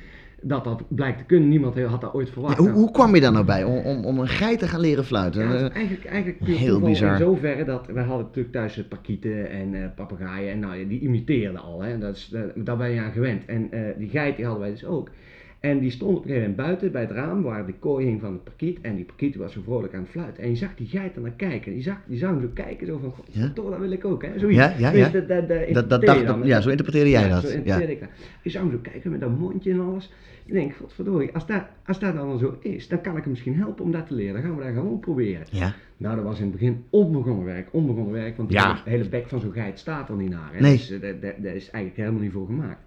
Dat 0.48 0.64
dat 0.64 0.82
blijkt 0.88 1.18
te 1.18 1.24
kunnen. 1.24 1.48
Niemand 1.48 1.80
had 1.80 2.00
dat 2.00 2.14
ooit 2.14 2.30
verwacht. 2.30 2.58
hoe, 2.58 2.70
hoe 2.70 2.90
kwam 2.90 3.14
je 3.14 3.20
daar 3.20 3.32
nou 3.32 3.44
bij 3.44 3.64
om, 3.64 3.78
om, 3.78 4.04
om 4.04 4.18
een 4.18 4.28
geit 4.28 4.58
te 4.58 4.68
gaan 4.68 4.80
leren 4.80 5.04
fluiten? 5.04 5.42
Ja, 5.48 5.54
Eh, 5.54 5.74
eigenlijk, 5.74 6.04
eigenlijk 6.04 6.44
heel 6.44 6.80
bizar. 6.80 7.10
in 7.12 7.18
zoverre 7.18 7.64
dat 7.64 7.86
we 7.86 8.00
hadden 8.00 8.26
natuurlijk 8.26 8.54
thuis 8.54 8.84
pakieten 8.88 9.50
en 9.50 9.74
eh 9.74 9.88
papegaaien 9.96 10.52
en 10.52 10.58
nou, 10.58 10.86
die 10.88 11.00
imiteerden 11.00 11.60
al, 11.60 11.80
hè. 11.82 11.98
Dat 11.98 12.16
is, 12.16 12.28
dat, 12.32 12.66
daar 12.66 12.76
ben 12.76 12.90
je 12.90 13.00
aan 13.00 13.12
gewend. 13.12 13.44
En 13.44 13.70
die 13.98 14.08
geit 14.08 14.36
die 14.36 14.44
hadden 14.44 14.62
wij 14.62 14.72
dus 14.72 14.84
ook. 14.84 15.10
En 15.70 15.78
die 15.78 15.90
stond 15.90 16.16
op 16.16 16.22
een 16.24 16.28
gegeven 16.30 16.48
moment 16.50 16.66
buiten 16.66 16.92
bij 16.92 17.00
het 17.00 17.10
raam 17.10 17.42
waar 17.42 17.66
de 17.66 17.72
kooi 17.72 18.06
hing 18.06 18.20
van 18.20 18.32
het 18.32 18.44
pakiet 18.44 18.78
en 18.80 18.96
die 18.96 19.04
pakiet 19.04 19.36
was 19.36 19.52
zo 19.52 19.60
vrolijk 19.64 19.94
aan 19.94 20.00
het 20.00 20.08
fluiten. 20.10 20.42
En 20.42 20.48
je 20.48 20.56
zag 20.56 20.74
die 20.74 20.86
geit 20.86 21.16
er 21.16 21.22
naar 21.22 21.30
kijken. 21.30 21.72
Die 21.72 21.82
zag, 21.82 21.96
die 22.06 22.18
zag 22.18 22.30
hem 22.30 22.40
zo 22.40 22.48
kijken, 22.54 22.86
zo 22.86 22.98
van, 22.98 23.10
god, 23.10 23.26
Ja? 23.30 23.50
toch, 23.54 23.70
dat 23.70 23.78
wil 23.78 23.90
ik 23.90 24.04
ook, 24.04 24.22
hè. 24.24 24.38
Zoiets. 24.38 24.58
Ja, 24.58 24.74
ja, 24.78 24.90
ja. 24.90 25.08
Dat, 25.08 25.28
dat, 25.90 26.00
dacht, 26.02 26.26
dan, 26.26 26.42
ja, 26.44 26.60
zo 26.60 26.68
interpreteerde 26.70 27.10
jij 27.10 27.22
Ja, 27.22 27.28
dat. 27.28 27.40
zo 27.42 27.48
Ja. 27.48 27.54
interpreteerde 27.54 27.92
ik 27.92 28.00
dat. 28.00 28.08
Je 28.42 28.50
zou 28.50 28.64
hem 28.64 28.72
zo 28.74 28.78
kijken 28.90 29.10
met 29.10 29.20
dat 29.20 29.38
mondje 29.38 29.70
en 29.70 29.80
alles. 29.80 30.12
Ik 30.44 30.52
denk, 30.52 30.74
godverdorie, 30.76 31.32
als 31.34 31.46
dat, 31.46 31.62
als 31.86 31.98
dat 31.98 32.14
dan 32.14 32.38
zo 32.38 32.56
is, 32.60 32.88
dan 32.88 33.00
kan 33.00 33.16
ik 33.16 33.20
hem 33.22 33.30
misschien 33.30 33.56
helpen 33.56 33.84
om 33.84 33.90
dat 33.92 34.06
te 34.06 34.14
leren. 34.14 34.34
Dan 34.34 34.42
gaan 34.42 34.56
we 34.56 34.64
dat 34.64 34.72
gewoon 34.74 35.00
proberen. 35.00 35.46
ja. 35.50 35.74
Nou, 35.96 36.16
dat 36.16 36.24
was 36.24 36.36
in 36.38 36.42
het 36.42 36.52
begin 36.52 36.84
onbegonnen 36.90 37.44
werk, 37.44 37.68
onbegonnen 37.72 38.12
werk, 38.12 38.36
want 38.36 38.48
de 38.48 38.54
Ja. 38.54 38.68
hele, 38.84 38.96
hele 38.96 39.08
bek 39.08 39.28
van 39.28 39.40
zo'n 39.40 39.52
geit 39.52 39.78
staat 39.78 40.08
er 40.08 40.16
niet 40.16 40.30
naar. 40.30 40.50
Hè? 40.52 40.60
Nee. 40.60 40.72
Dus 40.76 40.90
eh, 40.90 41.00
dat, 41.00 41.22
dat, 41.22 41.32
dat 41.38 41.54
is 41.54 41.70
eigenlijk 41.70 41.96
helemaal 41.96 42.20
niet 42.20 42.32
voor 42.32 42.46
gemaakt. 42.46 42.80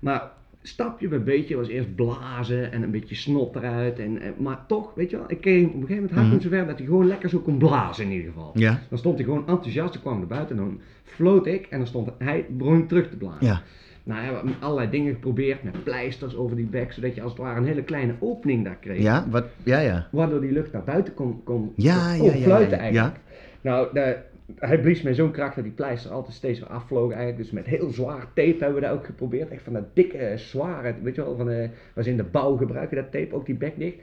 Maar 0.00 0.30
stapje 0.62 1.08
bij 1.08 1.22
beetje 1.22 1.56
was 1.56 1.68
eerst 1.68 1.94
blazen 1.94 2.72
en 2.72 2.82
een 2.82 2.90
beetje 2.90 3.14
snot 3.14 3.56
eruit. 3.56 3.98
En, 3.98 4.20
en- 4.20 4.34
maar 4.38 4.64
toch, 4.66 4.94
weet 4.94 5.10
je 5.10 5.16
wel, 5.16 5.24
ik 5.30 5.40
kreeg 5.40 5.66
op 5.66 5.74
een 5.74 5.80
gegeven 5.80 5.94
moment 5.94 6.12
had 6.12 6.24
ik 6.24 6.30
hem 6.30 6.40
zover 6.40 6.66
dat 6.66 6.78
hij 6.78 6.86
gewoon 6.86 7.06
lekker 7.06 7.28
zo 7.28 7.38
kon 7.38 7.58
blazen 7.58 8.04
in 8.04 8.10
ieder 8.10 8.26
geval. 8.32 8.50
Ja. 8.54 8.80
Dan 8.88 8.98
stond 8.98 9.16
hij 9.16 9.24
gewoon 9.24 9.46
enthousiast, 9.48 9.92
dan 9.92 10.02
kwam 10.02 10.18
naar 10.18 10.26
buiten 10.26 10.56
en 10.56 10.62
dan 10.62 10.80
floot 11.04 11.46
ik 11.46 11.66
en 11.66 11.78
dan 11.78 11.86
stond 11.86 12.10
hij 12.18 12.46
begon 12.50 12.86
terug 12.86 13.10
te 13.10 13.16
blazen. 13.16 13.46
Ja. 13.46 13.62
Nou, 14.04 14.20
we 14.28 14.34
hebben 14.34 14.54
allerlei 14.60 14.90
dingen 14.90 15.12
geprobeerd 15.14 15.62
met 15.62 15.84
pleisters 15.84 16.36
over 16.36 16.56
die 16.56 16.66
bek, 16.66 16.92
zodat 16.92 17.14
je 17.14 17.22
als 17.22 17.32
het 17.32 17.40
ware 17.40 17.58
een 17.60 17.66
hele 17.66 17.82
kleine 17.82 18.14
opening 18.18 18.64
daar 18.64 18.76
kreeg. 18.80 19.02
Ja, 19.02 19.26
wat, 19.30 19.44
ja, 19.62 19.78
ja. 19.80 20.08
Waardoor 20.12 20.40
die 20.40 20.52
lucht 20.52 20.72
naar 20.72 20.84
buiten 20.84 21.14
kon, 21.14 21.40
kon 21.44 21.72
Ja, 21.76 22.16
kon 22.18 22.26
ja, 22.26 22.32
ja, 22.34 22.42
fluiten 22.42 22.76
ja, 22.76 22.82
eigenlijk. 22.82 23.16
Nou, 23.60 23.88
de, 23.92 24.16
hij 24.58 24.80
blies 24.80 25.02
met 25.02 25.16
zo'n 25.16 25.30
kracht 25.30 25.54
dat 25.54 25.64
die 25.64 25.72
pleister 25.72 26.10
altijd 26.10 26.34
steeds 26.34 26.58
weer 26.58 26.68
afvlogen 26.68 27.16
eigenlijk. 27.16 27.42
Dus 27.42 27.52
met 27.52 27.66
heel 27.66 27.90
zwaar 27.90 28.26
tape 28.34 28.56
hebben 28.58 28.74
we 28.74 28.80
dat 28.80 28.90
ook 28.90 29.04
geprobeerd. 29.04 29.50
Echt 29.50 29.62
van 29.62 29.72
dat 29.72 29.94
dikke, 29.94 30.18
eh, 30.18 30.36
zware, 30.36 30.94
weet 31.02 31.14
je 31.14 31.24
wel, 31.24 31.36
van 31.36 31.46
de, 31.46 31.68
was 31.94 32.06
in 32.06 32.16
de 32.16 32.24
bouw 32.24 32.56
gebruiken 32.56 32.96
dat 32.96 33.12
tape, 33.12 33.34
ook 33.34 33.46
die 33.46 33.54
bek 33.54 33.78
dicht. 33.78 33.96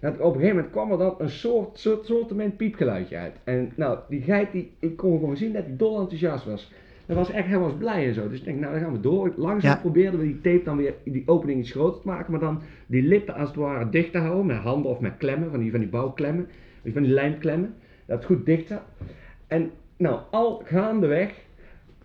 Nou, 0.00 0.14
op 0.14 0.20
een 0.20 0.40
gegeven 0.40 0.54
moment 0.56 0.72
kwam 0.72 0.92
er 0.92 0.98
dan 0.98 1.14
een 1.18 1.30
soort, 1.30 1.78
soort, 1.78 2.56
piepgeluidje 2.56 3.16
uit. 3.16 3.32
En 3.44 3.72
nou, 3.76 3.98
die 4.08 4.22
geit, 4.22 4.52
die, 4.52 4.72
ik 4.78 4.96
kon 4.96 5.18
gewoon 5.18 5.36
zien 5.36 5.52
dat 5.52 5.64
hij 5.64 5.76
dol 5.76 6.00
enthousiast 6.00 6.44
was. 6.44 6.72
Dat 7.06 7.16
was 7.16 7.30
echt, 7.30 7.46
hij 7.46 7.58
was 7.58 7.72
blij 7.78 8.06
en 8.06 8.14
zo. 8.14 8.28
Dus 8.28 8.38
ik 8.38 8.44
denk, 8.44 8.60
nou 8.60 8.72
dan 8.72 8.82
gaan 8.82 8.92
we 8.92 9.00
door. 9.00 9.32
Langzaam 9.36 9.70
Ja. 9.70 9.80
probeerden 9.80 10.20
we 10.20 10.26
die 10.26 10.40
tape 10.40 10.64
dan 10.64 10.76
weer, 10.76 10.94
die 11.04 11.22
opening 11.26 11.60
iets 11.60 11.70
groter 11.70 12.00
te 12.00 12.08
maken, 12.08 12.30
maar 12.30 12.40
dan 12.40 12.60
die 12.86 13.02
lippen 13.02 13.34
als 13.34 13.48
het 13.48 13.58
ware 13.58 13.88
dicht 13.88 14.12
te 14.12 14.18
houden 14.18 14.46
met 14.46 14.56
handen 14.56 14.90
of 14.90 15.00
met 15.00 15.16
klemmen, 15.16 15.50
van 15.50 15.60
die, 15.60 15.70
van 15.70 15.80
die 15.80 15.88
bouwklemmen, 15.88 16.48
van 16.92 17.02
die 17.02 17.12
lijmklemmen. 17.12 17.74
Dat 18.06 18.16
het 18.16 18.26
goed 18.26 18.46
dicht 18.46 18.68
zat. 18.68 18.82
En 19.46 19.70
nou, 20.00 20.18
al 20.30 20.62
gaandeweg 20.64 21.30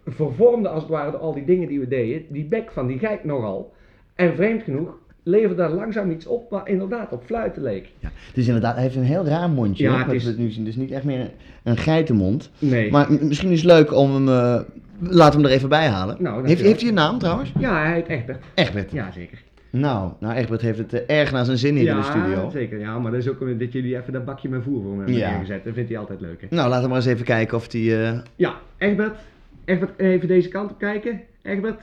vervormde 0.05 0.69
als 0.69 0.81
het 0.81 0.91
ware 0.91 1.11
door 1.11 1.19
al 1.19 1.33
die 1.33 1.45
dingen 1.45 1.67
die 1.67 1.79
we 1.79 1.87
deden, 1.87 2.21
die 2.29 2.43
bek 2.45 2.71
van 2.71 2.87
die 2.87 2.99
geit 2.99 3.23
nogal. 3.23 3.73
En 4.15 4.35
vreemd 4.35 4.63
genoeg 4.63 4.97
leverde 5.23 5.55
daar 5.55 5.69
langzaam 5.71 6.11
iets 6.11 6.25
op 6.27 6.49
wat 6.49 6.67
inderdaad 6.67 7.11
op 7.11 7.23
fluiten 7.25 7.61
leek. 7.61 7.89
Ja, 7.99 8.09
het 8.27 8.37
is 8.37 8.47
inderdaad, 8.47 8.73
hij 8.73 8.83
heeft 8.83 8.95
een 8.95 9.03
heel 9.03 9.25
raar 9.25 9.49
mondje. 9.49 9.83
Ja, 9.83 9.89
hoor, 9.91 9.99
het 9.99 10.11
is- 10.13 10.23
we 10.25 10.41
nu 10.41 10.49
zien. 10.51 10.65
Dus 10.65 10.75
niet 10.75 10.91
echt 10.91 11.03
meer 11.03 11.19
een, 11.19 11.29
een 11.63 11.77
geitenmond. 11.77 12.51
Nee. 12.59 12.91
Maar 12.91 13.07
misschien 13.21 13.51
is 13.51 13.61
het 13.61 13.71
leuk 13.71 13.93
om 13.93 14.13
hem, 14.13 14.27
eh 14.29 14.59
laten 14.99 15.39
we 15.39 15.43
hem 15.43 15.45
er 15.45 15.57
even 15.57 15.69
bij 15.69 15.87
halen. 15.87 16.15
Nou, 16.19 16.47
heeft, 16.47 16.61
heeft 16.61 16.79
hij 16.79 16.89
een 16.89 16.95
naam 16.95 17.19
trouwens? 17.19 17.51
Ja, 17.59 17.81
hij 17.83 17.93
heet 17.93 18.07
Egbert. 18.07 18.43
Egbert. 18.53 18.91
Ja, 18.91 19.11
zeker. 19.11 19.43
Nou, 19.79 20.11
nou, 20.19 20.33
Egbert 20.35 20.61
heeft 20.61 20.77
het 20.77 20.93
eh, 21.05 21.19
erg 21.19 21.31
naar 21.31 21.45
zijn 21.45 21.57
zin 21.57 21.75
hier 21.75 21.89
in 21.89 21.95
de 21.95 22.03
studio. 22.03 22.49
zeker. 22.49 22.79
Ja, 22.79 22.99
maar 22.99 23.11
dat 23.11 23.21
is 23.21 23.27
ook 23.29 23.41
een- 23.41 23.57
dat 23.57 23.71
jullie 23.73 23.97
even 23.97 24.13
dat 24.13 24.25
bakje 24.25 24.49
met 24.49 24.63
voer 24.63 24.81
voor 24.81 24.91
me 24.91 24.97
hebben 24.97 25.15
Ja. 25.15 25.29
neergezet. 25.29 25.63
Dat 25.63 25.73
vindt 25.73 25.89
hij 25.89 25.99
altijd 25.99 26.21
leuk, 26.21 26.41
hè? 26.41 26.47
Nou, 26.49 26.67
laten 26.69 26.81
we 26.83 26.87
maar 26.87 26.97
eens 26.97 27.05
even 27.05 27.25
kijken 27.25 27.57
of 27.57 27.71
hij... 27.71 28.07
eh, 28.11 28.19
Ja, 28.35 28.55
Egbert. 28.77 29.17
Egbert, 29.65 29.99
even 29.99 30.27
deze 30.27 30.49
kant 30.49 30.71
op 30.71 30.77
kijken. 30.79 31.21
Egbert. 31.41 31.79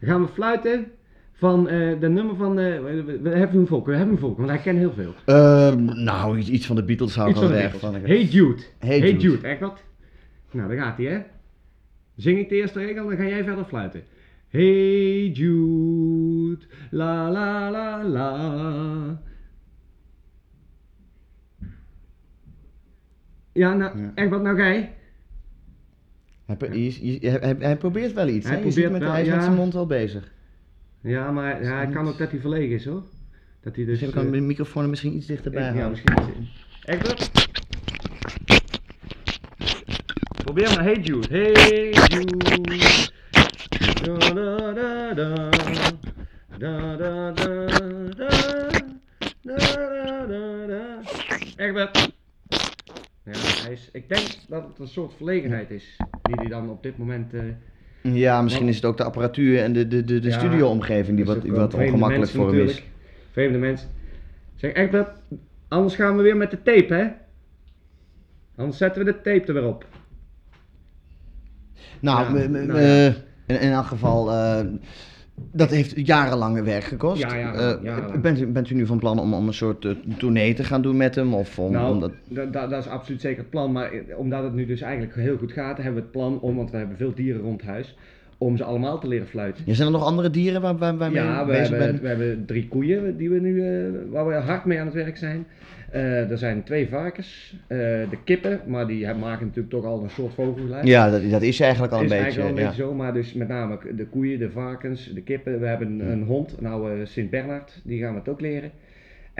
Dan 0.00 0.08
gaan 0.10 0.22
we 0.22 0.28
fluiten 0.28 0.86
van 1.32 1.68
eh 1.68 2.00
de 2.00 2.08
nummer 2.08 2.36
van... 2.36 2.54
we, 2.54 3.30
hebben 3.32 3.60
een 3.60 3.66
volk, 3.66 3.86
we 3.86 3.94
hebben 3.94 4.14
een 4.14 4.20
volk, 4.20 4.36
want 4.36 4.48
hij 4.48 4.58
kent 4.58 4.78
heel 4.78 4.92
veel. 4.92 5.14
eh, 5.24 5.74
nou, 5.94 6.38
iets, 6.38 6.48
iets 6.48 6.66
van 6.66 6.76
de 6.76 6.84
Beatles 6.84 7.14
hou 7.14 7.30
ik 7.30 7.36
wel 7.36 7.52
erg 7.52 7.78
van. 7.78 7.94
Hey 7.94 8.22
Jude. 8.22 8.62
Hey 8.78 8.98
Hey 8.98 9.10
Jude. 9.10 9.20
Jude, 9.20 9.48
Egbert. 9.48 9.84
Nou, 10.50 10.68
daar 10.68 10.78
gaat 10.84 10.96
hij, 10.96 11.06
hè. 11.06 11.18
Zing 12.16 12.38
ik 12.38 12.48
de 12.48 12.54
eerste 12.54 12.78
regel, 12.78 13.08
dan 13.08 13.16
ga 13.16 13.24
jij 13.26 13.44
verder 13.44 13.64
fluiten. 13.64 14.02
Hey 14.48 15.26
Jude, 15.28 16.29
la 16.90 17.30
la 17.30 17.70
la 17.70 18.04
la. 18.04 19.20
Ja, 23.52 23.74
nou, 23.74 23.98
Ja. 24.00 24.12
Egbert, 24.14 24.42
nou 24.42 24.56
ga 24.56 24.66
je. 24.66 24.86
Hij, 26.46 26.56
hij, 26.60 27.18
hij- 27.40 27.56
hij 27.58 27.76
probeert 27.76 28.12
wel 28.12 28.28
iets, 28.28 28.48
Hij 28.48 28.60
probeert 28.60 28.92
met, 28.92 29.00
wel, 29.00 29.10
hij 29.10 29.20
is 29.22 29.26
met 29.28 29.36
ja. 29.36 29.42
zijn 29.42 29.54
mond 29.56 29.72
wel 29.72 29.86
bezig. 29.86 30.32
Ja, 31.00 31.30
maar 31.32 31.62
ja, 31.62 31.80
het 31.80 31.90
kan 31.94 32.08
ook 32.08 32.18
dat 32.18 32.30
hij 32.30 32.40
verlegen 32.40 32.74
is, 32.74 32.84
hoor. 32.84 33.02
Dat 33.60 33.76
hij 33.76 33.84
dus... 33.84 34.00
Je 34.00 34.10
kan 34.10 34.26
eh, 34.26 34.32
de 34.32 34.40
microfoon 34.40 34.82
er 34.82 34.88
misschien 34.88 35.16
iets 35.16 35.26
dichterbij 35.26 35.62
ja, 35.62 35.72
houden. 35.72 35.90
misschien 35.90 36.16
is 36.16 36.26
het- 36.26 36.94
Egbert? 36.94 37.48
Probeer 40.44 40.74
maar, 40.74 40.82
hey 40.84 40.94
Jude. 41.00 41.26
Hey 41.30 41.90
Jude. 41.92 43.08
Da 44.04 44.32
da 44.72 45.14
da 45.14 45.48
da. 46.60 46.96
Da 46.96 47.30
da 47.32 47.32
da 47.32 47.66
da. 48.16 48.28
Da 49.42 50.26
da 50.26 50.66
da. 50.66 51.00
Egbert. 51.56 52.12
Ja, 53.24 53.32
hij 53.62 53.72
is, 53.72 53.88
ik 53.92 54.08
denk 54.08 54.26
dat 54.48 54.66
het 54.68 54.78
een 54.78 54.88
soort 54.88 55.12
verlegenheid 55.16 55.70
is. 55.70 55.96
Die 56.22 56.34
hij 56.36 56.46
dan 56.46 56.70
op 56.70 56.82
dit 56.82 56.98
moment... 56.98 57.34
eh, 57.34 57.42
Ja, 58.02 58.42
misschien 58.42 58.68
is 58.68 58.76
het 58.76 58.84
ook 58.84 58.96
de 58.96 59.04
apparatuur 59.04 59.62
en 59.62 59.72
de, 59.72 59.88
de, 59.88 60.04
de, 60.04 60.18
de 60.20 60.28
Ja, 60.28 60.38
studioomgeving 60.38 61.16
die 61.16 61.26
wat, 61.26 61.44
wat 61.46 61.74
ongemakkelijk 61.74 62.30
voor 62.30 62.54
hem 62.54 62.64
is. 62.66 62.82
Vreemde 63.30 63.58
mensen. 63.58 63.88
Zeg 64.56 64.72
Egbert, 64.72 65.08
anders 65.68 65.94
gaan 65.94 66.16
we 66.16 66.22
weer 66.22 66.36
met 66.36 66.50
de 66.50 66.62
tape, 66.62 66.94
hè? 66.94 67.06
Anders 68.56 68.78
zetten 68.78 69.04
we 69.04 69.12
de 69.12 69.20
tape 69.20 69.46
er 69.46 69.54
weer 69.54 69.66
op. 69.66 69.86
Nou, 72.00 72.38
Ja, 72.38 72.46
nou 72.48 72.80
ja. 72.80 73.06
in, 73.46 73.60
in 73.60 73.70
elk 73.72 73.86
geval, 73.86 74.30
eh, 74.32 74.66
dat 75.52 75.70
heeft 75.70 76.06
jarenlange 76.06 76.62
werk 76.62 76.84
gekost. 76.84 77.22
Ja, 77.22 77.28
Eh, 77.28 77.82
jarenlang. 77.82 78.20
bent, 78.20 78.40
u, 78.40 78.46
bent 78.46 78.70
u 78.70 78.74
nu 78.74 78.86
van 78.86 78.98
plan 78.98 79.18
om, 79.18 79.34
om 79.34 79.46
een 79.46 79.54
soort 79.54 79.86
tournee 80.18 80.54
te 80.54 80.64
gaan 80.64 80.82
doen 80.82 80.96
met 80.96 81.14
hem? 81.14 81.34
Of 81.34 81.58
om, 81.58 81.72
nou, 81.72 81.92
om 81.94 82.00
dat... 82.00 82.12
da- 82.28 82.44
da- 82.46 82.66
dat 82.66 82.84
is 82.84 82.90
absoluut 82.90 83.20
zeker 83.20 83.38
het 83.38 83.50
plan. 83.50 83.72
Maar 83.72 83.92
eh, 83.92 84.18
omdat 84.18 84.42
het 84.42 84.54
nu 84.54 84.66
dus 84.66 84.80
eigenlijk 84.80 85.14
heel 85.14 85.36
goed 85.36 85.52
gaat, 85.52 85.76
hebben 85.76 85.94
we 85.94 86.00
het 86.00 86.10
plan 86.10 86.40
om, 86.40 86.56
want 86.56 86.70
we 86.70 86.76
hebben 86.76 86.96
veel 86.96 87.14
dieren 87.14 87.40
rond 87.42 87.62
huis, 87.62 87.96
om 88.38 88.56
ze 88.56 88.64
allemaal 88.64 88.98
te 89.00 89.08
leren 89.08 89.26
fluiten. 89.26 89.62
Ja, 89.66 89.74
zijn 89.74 89.86
er 89.86 89.92
nog 89.94 90.04
andere 90.04 90.30
dieren 90.30 90.60
waar, 90.60 90.76
waar, 90.78 90.96
waarmee 90.96 91.22
Ja, 91.22 91.40
je 91.40 91.46
we 91.46 91.50
bezig 91.52 91.68
hebben, 91.68 91.86
bent? 91.88 92.00
we 92.00 92.08
hebben 92.08 92.44
drie 92.46 92.68
koeien 92.68 93.16
die 93.16 93.30
we 93.30 93.40
nu, 93.40 93.62
waar 94.10 94.26
we 94.26 94.34
hard 94.34 94.64
mee 94.64 94.78
aan 94.80 94.86
het 94.86 94.94
werk 94.94 95.16
zijn. 95.16 95.46
Eh, 95.90 96.30
er 96.30 96.38
zijn 96.38 96.62
twee 96.62 96.88
varkens, 96.88 97.56
eh, 97.66 97.78
de 97.78 98.18
kippen, 98.24 98.60
maar 98.66 98.86
die 98.86 99.14
maken 99.14 99.46
natuurlijk 99.46 99.74
toch 99.74 99.84
al 99.84 100.02
een 100.02 100.10
soort 100.10 100.34
vogelgeluid. 100.34 100.86
Ja, 100.86 101.10
dat, 101.10 101.30
dat 101.30 101.42
is 101.42 101.60
eigenlijk 101.60 101.92
al 101.92 101.98
een 101.98 102.04
is 102.04 102.10
beetje. 102.10 102.24
eigenlijk 102.24 102.54
wel 102.54 102.58
een 102.58 102.64
ja. 102.64 102.76
beetje 102.76 102.90
zo, 102.90 102.94
maar 102.94 103.12
dus 103.12 103.32
met 103.32 103.48
name 103.48 103.78
de 103.96 104.06
koeien, 104.06 104.38
de 104.38 104.50
varkens, 104.50 105.12
de 105.14 105.22
kippen. 105.22 105.60
We 105.60 105.66
hebben 105.66 105.88
een, 106.00 106.12
een 106.12 106.22
hond, 106.22 106.56
een 106.58 106.66
oude 106.66 107.06
Sint-Bernard, 107.06 107.80
die 107.84 108.00
gaan 108.00 108.12
we 108.12 108.18
het 108.18 108.28
ook 108.28 108.40
leren. 108.40 108.70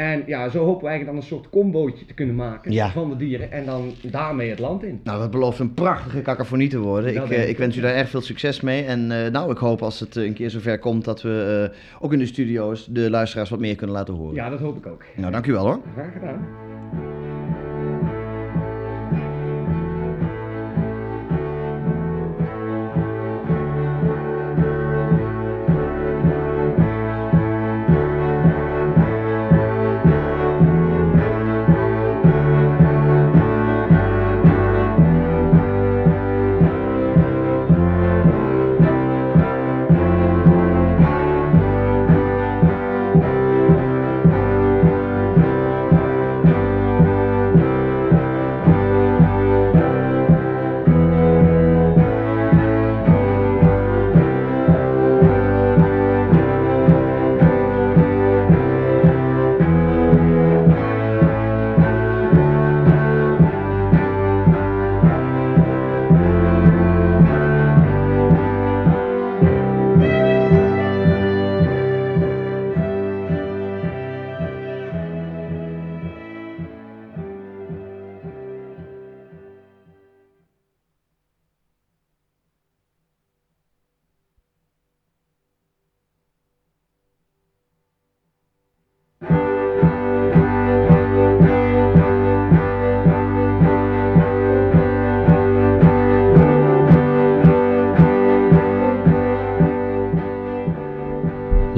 En 0.01 0.23
ja, 0.27 0.49
zo 0.49 0.65
hopen 0.65 0.83
we 0.83 0.89
eigenlijk 0.89 1.07
dan 1.07 1.17
een 1.17 1.37
soort 1.39 1.51
combootje 1.51 2.05
te 2.07 2.15
kunnen 2.15 2.35
maken 2.35 2.73
Ja. 2.73 2.91
van 2.91 3.11
de 3.11 3.17
dieren 3.17 3.53
en 3.53 3.65
dan 3.65 3.93
daarmee 4.03 4.51
het 4.51 4.59
land 4.59 4.83
in. 4.83 5.01
Nou, 5.05 5.19
dat 5.21 5.31
belooft 5.31 5.59
een 5.59 5.75
prachtige 5.75 6.23
cacophonie 6.23 6.69
te 6.69 6.79
worden. 6.79 7.15
Ik, 7.15 7.31
eh, 7.31 7.43
ik 7.43 7.49
ik 7.49 7.59
wens 7.59 7.77
u 7.77 7.81
daar 7.81 7.95
erg 7.95 8.09
veel 8.09 8.21
succes 8.21 8.61
mee. 8.61 8.85
En 8.85 9.25
eh, 9.25 9.31
nou, 9.31 9.51
ik 9.51 9.59
hoop 9.59 9.83
als 9.83 10.01
het 10.01 10.17
eh, 10.17 10.25
een 10.25 10.33
keer 10.33 10.51
zover 10.51 10.79
komt 10.79 11.05
dat 11.05 11.23
we 11.23 11.71
ook 12.01 12.13
in 12.13 12.19
de 12.19 12.27
studio's 12.27 12.87
de 12.91 13.11
luisteraars 13.11 13.51
wat 13.51 13.59
meer 13.61 13.75
kunnen 13.77 13.97
laten 13.97 14.15
horen. 14.15 14.35
Ja, 14.35 14.51
dat 14.51 14.61
hoop 14.61 14.77
ik 14.77 14.87
ook. 14.87 15.05
Nou, 15.17 15.33
dank 15.33 15.47
u 15.47 15.53
wel 15.53 15.65
hoor. 15.65 15.81
Graag 15.95 16.13
gedaan. 16.13 17.10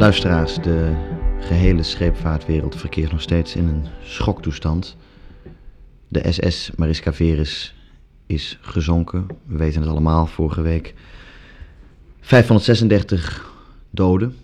Luisteraars, 0.02 0.54
de 0.54 0.94
gehele 1.40 1.82
scheepvaartwereld 1.82 2.76
verkeert 2.76 3.10
nog 3.10 3.20
steeds 3.20 3.56
in 3.56 3.68
een 3.68 3.84
schoktoestand. 4.04 4.96
De 6.08 6.32
SS 6.32 6.70
Mariska 6.76 7.12
Veris 7.12 7.74
is 8.26 8.58
gezonken. 8.60 9.26
We 9.46 9.56
weten 9.56 9.80
het 9.80 9.90
allemaal, 9.90 10.26
vorige 10.26 10.62
week. 10.62 10.94
536 12.20 13.52
doden. 13.90 14.36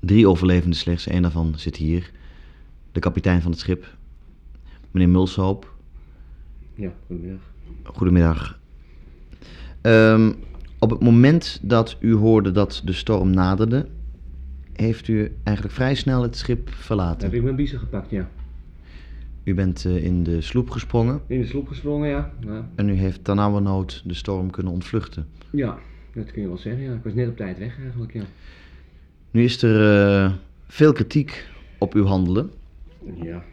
Drie 0.00 0.28
overlevenden 0.28 0.78
slechts, 0.78 1.06
één 1.06 1.22
daarvan 1.22 1.54
zit 1.56 1.76
hier. 1.76 2.10
De 2.92 3.00
kapitein 3.00 3.42
van 3.42 3.50
het 3.50 3.60
schip, 3.60 3.96
meneer 4.90 5.08
Mulshoop. 5.08 5.74
Ja, 6.74 6.90
goedemiddag. 7.06 7.40
Goedemiddag. 7.82 8.58
Ehm, 9.80 10.32
op 10.78 10.90
het 10.90 11.00
moment 11.00 11.58
dat 11.62 11.96
u 12.00 12.14
hoorde 12.14 12.50
dat 12.50 12.82
de 12.84 12.92
storm 12.92 13.30
naderde, 13.30 13.88
heeft 14.80 15.08
u 15.08 15.32
eigenlijk 15.42 15.76
vrij 15.76 15.94
snel 15.94 16.22
het 16.22 16.36
schip 16.36 16.70
verlaten. 16.70 17.22
heb 17.22 17.36
ik 17.36 17.42
mijn 17.42 17.56
biezen 17.56 17.78
gepakt, 17.78 18.10
ja. 18.10 18.28
U 19.44 19.54
bent 19.54 19.84
eh, 19.84 20.04
in 20.04 20.22
de 20.22 20.40
sloep 20.40 20.70
gesprongen 20.70 21.20
In 21.26 21.40
de 21.40 21.46
sloep 21.46 21.68
gesprongen, 21.68 22.08
ja. 22.08 22.32
ja. 22.40 22.68
en 22.74 22.88
u 22.88 22.92
heeft 22.92 23.24
ternauwernood 23.24 24.02
de 24.04 24.14
storm 24.14 24.50
kunnen 24.50 24.72
ontvluchten. 24.72 25.26
Ja, 25.50 25.78
dat 26.14 26.32
kun 26.32 26.42
je 26.42 26.48
wel 26.48 26.58
zeggen, 26.58 26.82
ja. 26.82 26.92
Ik 26.92 27.02
was 27.04 27.14
net 27.14 27.28
op 27.28 27.36
tijd 27.36 27.58
weg 27.58 27.78
eigenlijk, 27.78 28.12
ja. 28.12 28.22
Nu 29.30 29.44
is 29.44 29.62
er 29.62 30.04
eh, 30.24 30.32
veel 30.66 30.92
kritiek 30.92 31.46
op 31.78 31.94
uw 31.94 32.04
handelen. 32.04 32.50
Ja, 33.22 33.44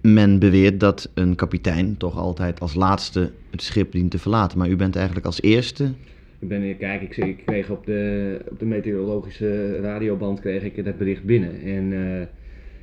Men 0.00 0.38
beweert 0.38 0.80
dat 0.80 1.10
een 1.14 1.34
kapitein 1.34 1.96
toch 1.96 2.16
altijd 2.16 2.60
als 2.60 2.74
laatste 2.74 3.32
het 3.50 3.62
schip 3.62 3.92
dient 3.92 4.10
te 4.10 4.18
verlaten. 4.18 4.58
Maar 4.58 4.68
u 4.68 4.76
bent 4.76 4.96
eigenlijk 4.96 5.26
als 5.26 5.42
eerste. 5.42 5.92
Ik 6.38 6.48
ben, 6.48 6.76
kijk, 6.76 7.02
ik, 7.02 7.16
ik 7.16 7.42
kreeg 7.46 7.70
op 7.70 7.86
de, 7.86 8.38
op 8.50 8.58
de 8.58 8.64
meteorologische 8.66 9.80
radioband 9.80 10.40
kreeg 10.40 10.62
ik 10.62 10.84
dat 10.84 10.98
bericht 10.98 11.24
binnen. 11.24 11.60
En 11.60 11.92
eh, 11.92 12.26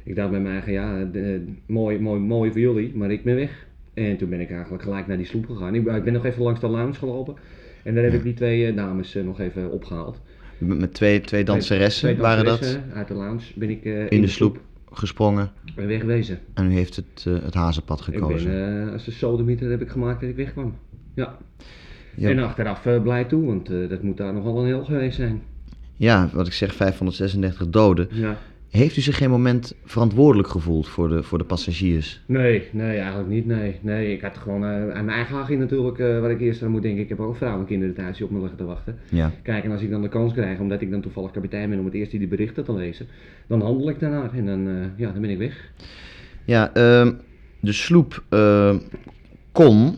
ik 0.04 0.16
dacht 0.16 0.30
bij 0.32 0.40
mij 0.40 0.52
eigen, 0.52 0.72
ja, 0.74 1.04
de- 1.04 1.44
mooi, 1.66 2.00
mooi, 2.00 2.20
mooi 2.20 2.52
voor 2.52 2.60
jullie, 2.60 2.92
maar 2.96 3.12
ik 3.12 3.24
ben 3.24 3.36
weg. 3.36 3.68
En 3.94 4.18
toen 4.18 4.30
ben 4.30 4.40
ik 4.40 4.52
eigenlijk 4.52 4.84
gelijk 4.84 5.08
naar 5.08 5.18
die 5.18 5.26
sloep 5.26 5.46
gegaan. 5.46 5.76
Ik, 5.76 5.88
ik 5.88 6.04
ben 6.04 6.14
nog 6.14 6.26
even 6.26 6.42
langs 6.44 6.60
de 6.60 6.68
lounge 6.68 6.94
gelopen. 6.94 7.36
En 7.84 7.96
daar 7.96 8.04
heb 8.04 8.14
ik 8.14 8.24
die 8.24 8.34
twee 8.34 8.66
eh, 8.68 8.76
dames 8.76 9.16
eh, 9.16 9.24
nog 9.24 9.40
even 9.40 9.72
opgehaald. 9.72 10.22
Met 10.58 10.94
twee, 10.94 11.22
twee 11.22 11.44
danseressen 11.44 12.10
Twee 12.10 12.22
waren 12.22 12.46
dat 12.46 12.80
Uit 12.94 13.08
de 13.08 13.14
lounge 13.14 13.42
ben 13.56 13.70
ik 13.70 13.86
eh, 13.86 14.10
in 14.10 14.22
de 14.22 14.28
sloep 14.28 14.60
gesprongen. 14.92 15.52
en 15.76 15.88
wegwezen. 15.88 16.40
En 16.54 16.66
u 16.66 16.74
heeft 16.74 16.96
het, 16.96 17.24
het 17.44 17.54
hazenpad 17.54 18.00
Ik 18.00 18.04
gekozen. 18.14 18.50
ben, 18.52 18.86
eh, 18.88 18.94
als 18.94 19.06
de 19.06 19.12
sodemieter 19.12 19.70
heb 19.70 19.82
ik 19.82 19.90
gemaakt 19.90 20.22
dat 20.22 20.30
ik 20.30 20.36
wegkwam. 20.36 20.76
Ja. 21.14 21.38
Ja. 22.16 22.30
En 22.30 22.40
achteraf 22.40 22.86
eh, 22.86 23.02
blij 23.02 23.24
toe, 23.24 23.46
want 23.46 23.70
eh, 23.70 23.90
dat 23.90 24.02
moet 24.02 24.18
daar 24.18 24.34
nogal 24.34 24.60
een 24.60 24.66
heel 24.66 24.84
geweest 24.84 25.16
zijn. 25.16 25.42
Ja, 25.96 26.30
wat 26.34 26.48
ik 26.48 26.54
zeg, 26.54 26.76
536 26.76 27.70
doden. 27.70 28.08
Ja. 28.12 28.38
Heeft 28.70 28.98
u 28.98 29.02
zich 29.02 29.18
geen 29.18 29.30
moment 29.30 29.76
verantwoordelijk 29.86 30.48
gevoeld 30.48 30.88
voor 30.88 31.10
de, 31.10 31.24
voor 31.24 31.38
de 31.38 31.44
passagiers? 31.44 32.22
Nee, 32.26 32.68
nee, 32.72 32.98
eigenlijk 32.98 33.30
niet. 33.30 33.46
Nee, 33.46 33.80
nee 33.82 34.14
ik 34.14 34.22
had 34.22 34.38
gewoon 34.38 34.64
eh, 34.64 34.70
aan 34.70 35.06
mijn 35.06 35.10
eigen 35.10 35.36
hachje 35.36 35.58
natuurlijk, 35.58 36.00
eh 36.00 36.20
wat 36.20 36.30
ik 36.30 36.40
eerst 36.40 36.64
aan 36.64 36.72
moet 36.72 36.82
denken. 36.82 37.02
Ik 37.02 37.10
heb 37.10 37.20
ook 37.20 37.36
vrouwen 37.36 37.62
en 37.62 37.68
kinderen 37.68 37.96
thuis 37.96 38.18
die 38.18 38.26
op 38.26 38.32
me 38.32 38.40
liggen 38.40 38.58
te 38.58 38.64
wachten. 38.64 38.98
Ja. 39.10 39.32
Kijk, 39.44 39.64
en 39.64 39.72
als 39.72 39.82
ik 39.82 39.90
dan 39.90 40.02
de 40.02 40.10
kans 40.10 40.34
krijg, 40.34 40.60
omdat 40.60 40.82
ik 40.82 40.92
dan 40.92 41.02
toevallig 41.02 41.32
kapitein 41.32 41.70
ben 41.70 41.80
om 41.80 41.86
het 41.86 41.94
eerst 41.94 42.12
die 42.12 42.28
berichten 42.28 42.64
te 42.64 42.74
lezen, 42.74 43.08
dan 43.48 43.62
handel 43.62 43.90
ik 43.90 44.00
daarnaar 44.00 44.34
en 44.34 44.46
dan, 44.46 44.92
ja, 44.96 45.12
dan 45.12 45.22
ben 45.22 45.30
ik 45.30 45.38
weg. 45.38 45.72
Ja, 46.46 46.74
ehm, 46.74 47.12
de 47.60 47.74
sloep 47.74 48.24
eh, 48.30 48.76
kon, 49.52 49.98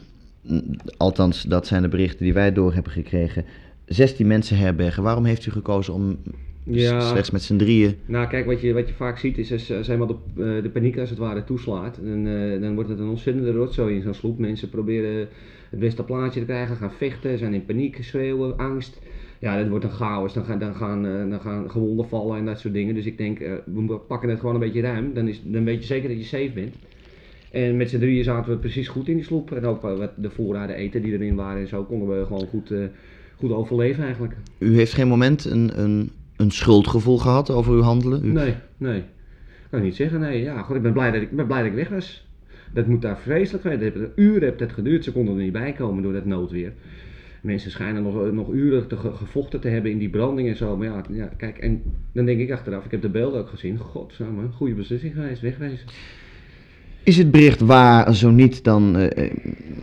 althans 0.97 1.41
dat 1.43 1.67
zijn 1.67 1.81
de 1.81 1.87
berichten 1.87 2.23
die 2.23 2.33
wij 2.33 2.53
door 2.53 2.73
hebben 2.73 2.91
gekregen, 2.91 3.45
16 3.85 4.27
mensen 4.27 4.57
herbergen. 4.57 5.03
Waarom 5.03 5.25
heeft 5.25 5.45
u 5.45 5.51
gekozen 5.51 5.93
om 5.93 6.17
Ja. 6.63 6.99
slechts 6.99 7.31
met 7.31 7.41
z'n 7.41 7.57
drieën... 7.57 7.95
Nou, 8.05 8.27
kijk, 8.27 8.45
wat 8.45 8.61
je, 8.61 8.73
wat 8.73 8.87
je 8.87 8.93
vaak 8.93 9.17
ziet 9.17 9.37
is 9.37 9.51
als, 9.51 9.71
als 9.71 9.87
eenmaal 9.87 10.07
de, 10.07 10.15
eh, 10.57 10.63
de 10.63 10.69
paniek 10.69 10.97
als 10.97 11.09
het 11.09 11.19
ware 11.19 11.43
toeslaat, 11.43 11.99
dan, 12.03 12.27
eh, 12.27 12.61
dan 12.61 12.73
wordt 12.75 12.89
het 12.89 12.99
een 12.99 13.07
ontzettende 13.07 13.51
rotzooi 13.51 13.95
in 13.95 14.01
zo'n 14.01 14.13
sloep. 14.13 14.39
Mensen 14.39 14.69
proberen 14.69 15.27
het 15.69 15.79
beste 15.79 16.03
plaatje 16.03 16.39
te 16.39 16.45
krijgen, 16.45 16.75
gaan 16.75 16.91
vechten, 16.91 17.37
zijn 17.37 17.53
in 17.53 17.65
paniek, 17.65 17.97
schreeuwen, 18.01 18.57
angst. 18.57 18.99
Ja, 19.39 19.57
dat 19.57 19.67
wordt 19.67 19.85
een 19.85 19.91
chaos. 19.91 20.33
Dan 20.33 20.45
gaan, 20.45 20.59
dan, 20.59 20.75
gaan, 20.75 21.05
eh, 21.05 21.29
dan 21.29 21.39
gaan 21.39 21.71
gewonden 21.71 22.07
vallen 22.07 22.37
en 22.37 22.45
dat 22.45 22.59
soort 22.59 22.73
dingen. 22.73 22.95
Dus 22.95 23.05
ik 23.05 23.17
denk, 23.17 23.39
eh, 23.39 23.51
we 23.65 23.99
pakken 24.07 24.29
het 24.29 24.39
gewoon 24.39 24.53
een 24.55 24.61
beetje 24.61 24.81
ruim. 24.81 25.13
Dan, 25.13 25.27
is, 25.27 25.41
dan 25.45 25.63
weet 25.63 25.79
je 25.79 25.85
zeker 25.85 26.09
dat 26.09 26.17
je 26.17 26.23
safe 26.23 26.51
bent. 26.53 26.75
En 27.53 27.77
met 27.77 27.89
z'n 27.89 27.97
drieën 27.99 28.23
zaten 28.23 28.51
we 28.51 28.57
precies 28.57 28.87
goed 28.87 29.07
in 29.07 29.15
die 29.15 29.23
sloep. 29.23 29.51
En 29.51 29.65
ook 29.65 29.83
eh, 29.83 29.97
wat 29.97 30.11
de 30.17 30.29
voorraden 30.29 30.75
eten 30.75 31.01
die 31.01 31.13
erin 31.13 31.35
waren 31.35 31.61
en 31.61 31.67
zo 31.67 31.83
konden 31.83 32.19
we 32.19 32.25
gewoon 32.25 32.47
goed, 32.47 32.71
eh, 32.71 32.79
goed 33.37 33.51
overleven 33.51 34.03
eigenlijk. 34.03 34.33
U 34.59 34.75
heeft 34.75 34.93
geen 34.93 35.07
moment 35.07 35.45
een, 35.45 35.79
een, 35.79 36.11
een 36.37 36.51
schuldgevoel 36.51 37.17
gehad 37.17 37.49
over 37.49 37.73
uw 37.73 37.81
handelen? 37.81 38.25
U- 38.25 38.31
Nee, 38.31 38.53
nee. 38.77 39.03
Kan 39.69 39.79
ik 39.79 39.85
niet 39.85 39.95
zeggen, 39.95 40.19
nee. 40.19 40.41
Ja, 40.41 40.61
goed, 40.61 40.75
ik 40.75 40.81
ben 40.81 40.93
blij 40.93 41.11
dat 41.11 41.21
ik, 41.21 41.29
ik 41.31 41.35
ben 41.37 41.47
blij 41.47 41.57
dat 41.61 41.67
ik 41.67 41.73
weg 41.75 41.89
was. 41.89 42.27
Dat 42.73 42.87
moet 42.87 43.01
daar 43.01 43.17
vreselijk 43.19 43.63
zijn. 43.63 43.79
Heeft, 43.79 43.97
uren 44.15 44.43
heeft 44.43 44.59
het 44.59 44.71
geduurd. 44.71 45.03
Ze 45.03 45.11
konden 45.11 45.35
er 45.35 45.41
niet 45.43 45.51
bij 45.51 45.73
komen 45.73 46.03
door 46.03 46.13
dat 46.13 46.25
noodweer. 46.25 46.73
Mensen 47.41 47.71
schijnen 47.71 48.03
nog, 48.03 48.31
nog 48.31 48.51
uren 48.51 48.87
te 48.87 48.97
ge- 48.97 49.13
gevochten 49.13 49.59
te 49.59 49.67
hebben 49.67 49.91
in 49.91 49.97
die 49.97 50.09
branding 50.09 50.47
en 50.49 50.55
zo. 50.55 50.77
Maar 50.77 50.87
ja, 50.87 51.03
ja, 51.09 51.25
kijk, 51.37 51.57
en 51.57 51.81
dan 52.13 52.25
denk 52.25 52.39
ik 52.39 52.51
achteraf, 52.51 52.85
ik 52.85 52.91
heb 52.91 53.01
de 53.01 53.09
beelden 53.09 53.39
ook 53.39 53.49
gezien. 53.49 53.77
Godsamme, 53.77 54.47
goede 54.51 54.73
beslissing 54.73 55.13
geweest, 55.13 55.41
wegwezen. 55.41 55.87
Is 57.03 57.17
het 57.17 57.31
bericht 57.31 57.59
waar, 57.61 58.15
zo 58.15 58.29
niet, 58.31 58.63
dan 58.63 58.97
eh, 58.97 59.25
eh, 59.25 59.31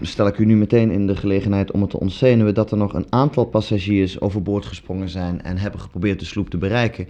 stel 0.00 0.26
ik 0.26 0.38
u 0.38 0.44
nu 0.44 0.56
meteen 0.56 0.90
in 0.90 1.06
de 1.06 1.16
gelegenheid 1.16 1.70
om 1.70 1.80
het 1.80 1.90
te 1.90 2.00
ontzenuwen 2.00 2.54
dat 2.54 2.70
er 2.70 2.76
nog 2.76 2.94
een 2.94 3.06
aantal 3.08 3.44
passagiers 3.44 4.20
overboord 4.20 4.64
gesprongen 4.64 5.08
zijn 5.08 5.42
en 5.42 5.58
hebben 5.58 5.80
geprobeerd 5.80 6.18
de 6.18 6.24
sloep 6.24 6.50
te 6.50 6.58
bereiken. 6.58 7.06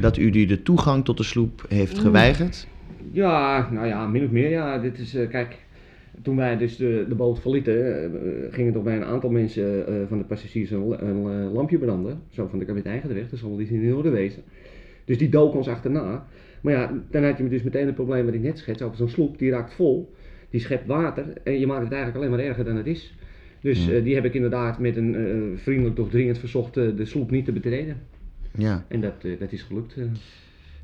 Dat 0.00 0.16
u 0.16 0.30
die 0.30 0.46
de 0.46 0.62
toegang 0.62 1.04
tot 1.04 1.16
de 1.16 1.22
sloep 1.22 1.64
heeft 1.68 1.98
geweigerd? 1.98 2.66
Ja, 3.12 3.68
nou 3.72 3.86
ja, 3.86 4.06
min 4.06 4.24
of 4.24 4.30
meer. 4.30 4.50
Ja, 4.50 4.78
dit 4.78 4.98
is, 4.98 5.14
eh, 5.14 5.28
kijk, 5.28 5.56
toen 6.22 6.36
wij 6.36 6.56
dus 6.56 6.76
de, 6.76 7.04
de 7.08 7.14
boot 7.14 7.40
verlieten, 7.40 8.10
gingen 8.50 8.72
toch 8.72 8.82
bij 8.82 8.96
een 8.96 9.04
aantal 9.04 9.30
mensen 9.30 9.84
van 10.08 10.18
de 10.18 10.24
passagiers 10.24 10.70
een, 10.70 10.86
la- 10.88 11.00
een 11.00 11.52
lampje 11.52 11.78
branden. 11.78 12.20
Zo 12.30 12.46
van 12.50 12.58
de 12.58 12.64
kapitein 12.64 13.02
weg, 13.08 13.30
dat 13.30 13.38
zal 13.38 13.50
wel 13.50 13.60
iets 13.60 13.70
in 13.70 13.88
de 13.88 13.96
orde 13.96 14.10
wezen. 14.10 14.42
Dus 15.04 15.18
die 15.18 15.28
dook 15.28 15.54
ons 15.54 15.68
achterna. 15.68 16.26
Maar 16.62 16.72
ja, 16.72 16.92
dan 17.10 17.24
had 17.24 17.38
je 17.38 17.48
dus 17.48 17.62
meteen 17.62 17.86
het 17.86 17.94
probleem 17.94 18.24
wat 18.24 18.34
ik 18.34 18.42
net 18.42 18.58
schets 18.58 18.82
over 18.82 18.96
zo'n 18.96 19.08
sloep, 19.08 19.38
die 19.38 19.50
raakt 19.50 19.74
vol. 19.74 20.14
Die 20.50 20.60
schept 20.60 20.86
water 20.86 21.24
en 21.44 21.58
je 21.58 21.66
maakt 21.66 21.82
het 21.82 21.92
eigenlijk 21.92 22.24
alleen 22.24 22.36
maar 22.36 22.46
erger 22.46 22.64
dan 22.64 22.76
het 22.76 22.86
is. 22.86 23.14
Dus 23.60 23.86
Ja. 23.86 23.92
eh, 23.92 24.04
die 24.04 24.14
heb 24.14 24.24
ik 24.24 24.34
inderdaad 24.34 24.78
met 24.78 24.96
een 24.96 25.14
eh, 25.14 25.60
vriendelijk 25.62 25.96
toch 25.96 26.10
dringend 26.10 26.38
verzocht 26.38 26.76
eh, 26.76 26.84
de 26.96 27.04
sloep 27.04 27.30
niet 27.30 27.44
te 27.44 27.52
betreden. 27.52 27.96
Ja. 28.58 28.84
En 28.88 29.00
dat, 29.00 29.14
dat 29.38 29.52
is 29.52 29.62
gelukt. 29.62 29.96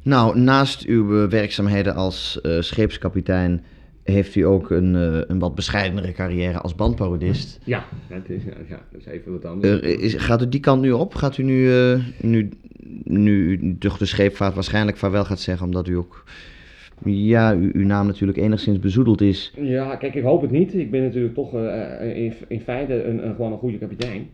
Nou, 0.03 0.39
naast 0.39 0.85
uw 0.87 1.29
werkzaamheden 1.29 1.95
als 1.95 2.41
scheepskapitein 2.61 3.63
heeft 4.03 4.35
u 4.35 4.41
ook 4.43 4.71
een, 4.71 4.95
een 5.31 5.39
wat 5.39 5.55
bescheidenere 5.55 6.13
carrière 6.13 6.59
als 6.59 6.75
bandparodist. 6.75 7.59
Ja, 7.65 7.85
dat 8.09 8.29
is, 8.29 8.43
ja, 8.69 8.81
dat 8.93 9.01
is 9.01 9.07
even 9.07 9.33
wat 9.33 9.45
anders. 9.45 9.73
Er 9.73 9.85
is, 9.85 10.15
gaat 10.15 10.43
u 10.43 10.49
die 10.49 10.61
kant 10.61 10.83
nu 10.83 10.93
op? 10.93 11.15
Gaat 11.15 11.39
u 11.39 11.43
nu, 11.43 11.71
nu, 12.21 12.49
nu 13.09 13.51
u 13.51 13.77
toch 13.79 13.99
de 13.99 14.05
scheepvaart 14.07 14.55
waarschijnlijk 14.55 14.97
vaarwel 14.97 15.25
gaat 15.25 15.41
zeggen, 15.41 15.67
omdat 15.67 15.89
u 15.89 15.95
ook, 15.95 16.25
ja, 17.05 17.55
uw 17.73 17.85
naam 17.85 18.07
natuurlijk 18.07 18.39
enigszins 18.39 18.79
bezoedeld 18.79 19.21
is. 19.21 19.53
Ja, 19.61 19.97
kijk, 19.97 20.15
ik 20.15 20.23
hoop 20.23 20.41
het 20.43 20.51
niet. 20.51 20.75
Ik 20.75 20.91
ben 20.91 21.03
natuurlijk 21.03 21.35
toch 21.35 21.55
eh, 21.55 22.25
in, 22.25 22.33
in 22.49 22.61
feite 22.61 23.05
een, 23.05 23.27
een, 23.29 23.35
gewoon 23.35 23.53
een 23.53 23.59
goede 23.59 23.79
kapitein. 23.79 24.27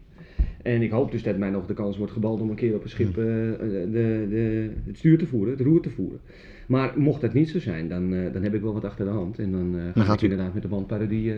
En 0.62 0.82
ik 0.82 0.90
hoop 0.90 1.10
dus 1.10 1.22
dat 1.22 1.36
mij 1.36 1.50
nog 1.50 1.66
de 1.66 1.74
kans 1.74 1.96
wordt 1.96 2.12
geboden 2.12 2.44
om 2.44 2.50
een 2.50 2.56
keer 2.56 2.74
op 2.74 2.82
een 2.82 2.88
schip 2.88 3.08
eh, 3.08 3.14
de, 3.14 3.86
de, 4.30 4.70
het 4.86 4.96
stuur 4.98 5.18
te 5.18 5.26
voeren, 5.26 5.52
het 5.56 5.60
roer 5.66 5.80
te 5.82 5.90
voeren. 5.90 6.20
Maar 6.66 6.92
mocht 6.96 7.20
dat 7.20 7.32
niet 7.32 7.48
zo 7.50 7.58
zijn, 7.60 7.88
dan, 7.88 8.14
eh, 8.14 8.32
dan 8.32 8.42
heb 8.42 8.54
ik 8.54 8.60
wel 8.62 8.72
wat 8.72 8.84
achter 8.84 9.04
de 9.04 9.10
hand. 9.10 9.38
En 9.38 9.50
dan, 9.52 9.74
eh 9.78 9.82
ga 9.94 10.02
gaat 10.04 10.14
ik 10.14 10.20
u- 10.20 10.30
inderdaad 10.30 10.54
met 10.54 10.62
de 10.62 10.68
bandparodie 10.68 11.32
eh 11.32 11.36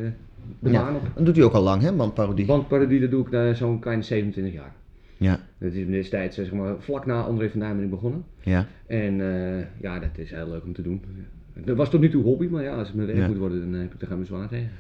de 0.61 0.71
Ja, 0.71 0.83
baan 0.83 0.95
op. 0.95 1.03
dat 1.15 1.27
doet 1.27 1.39
u 1.39 1.43
ook 1.43 1.53
al 1.53 1.63
lang, 1.63 1.83
hè, 1.83 1.93
bandparodie? 1.93 2.47
Bandparodie, 2.47 3.01
dat 3.01 3.11
doe 3.11 3.27
ik 3.49 3.57
zo'n 3.57 3.79
kleine 3.79 4.03
27 4.03 4.55
jaar. 4.55 4.73
Ja, 5.19 5.41
Dat 5.59 5.73
is 5.73 5.87
destijds, 5.87 6.37
zeg 6.37 6.53
maar, 6.53 6.75
vlak 6.79 7.07
na 7.07 7.23
André 7.23 7.51
van 7.51 7.61
Duin 7.61 7.75
ben 7.75 7.85
ik 7.85 7.91
begonnen. 7.91 8.25
ja. 8.43 8.67
En 8.87 9.21
eh, 9.21 9.65
ja, 9.81 9.99
dat 9.99 10.09
is 10.15 10.31
heel 10.31 10.49
leuk 10.49 10.65
om 10.65 10.73
te 10.73 10.83
doen. 10.83 11.03
Dat 11.65 11.77
was 11.77 11.91
tot 11.91 12.01
nu 12.01 12.11
toe 12.11 12.23
hobby, 12.23 12.47
maar 12.47 12.63
ja, 12.63 12.75
als 12.77 12.87
het 12.87 12.97
mijn 12.97 13.09
werk 13.09 13.21
Ja. 13.21 13.27
moet 13.27 13.37
worden, 13.39 13.71
dan 13.71 13.81
heb 13.81 13.95
ik 13.95 14.01
er 14.03 14.07
geen 14.07 14.19
bezwaar 14.19 14.49
tegen. 14.49 14.71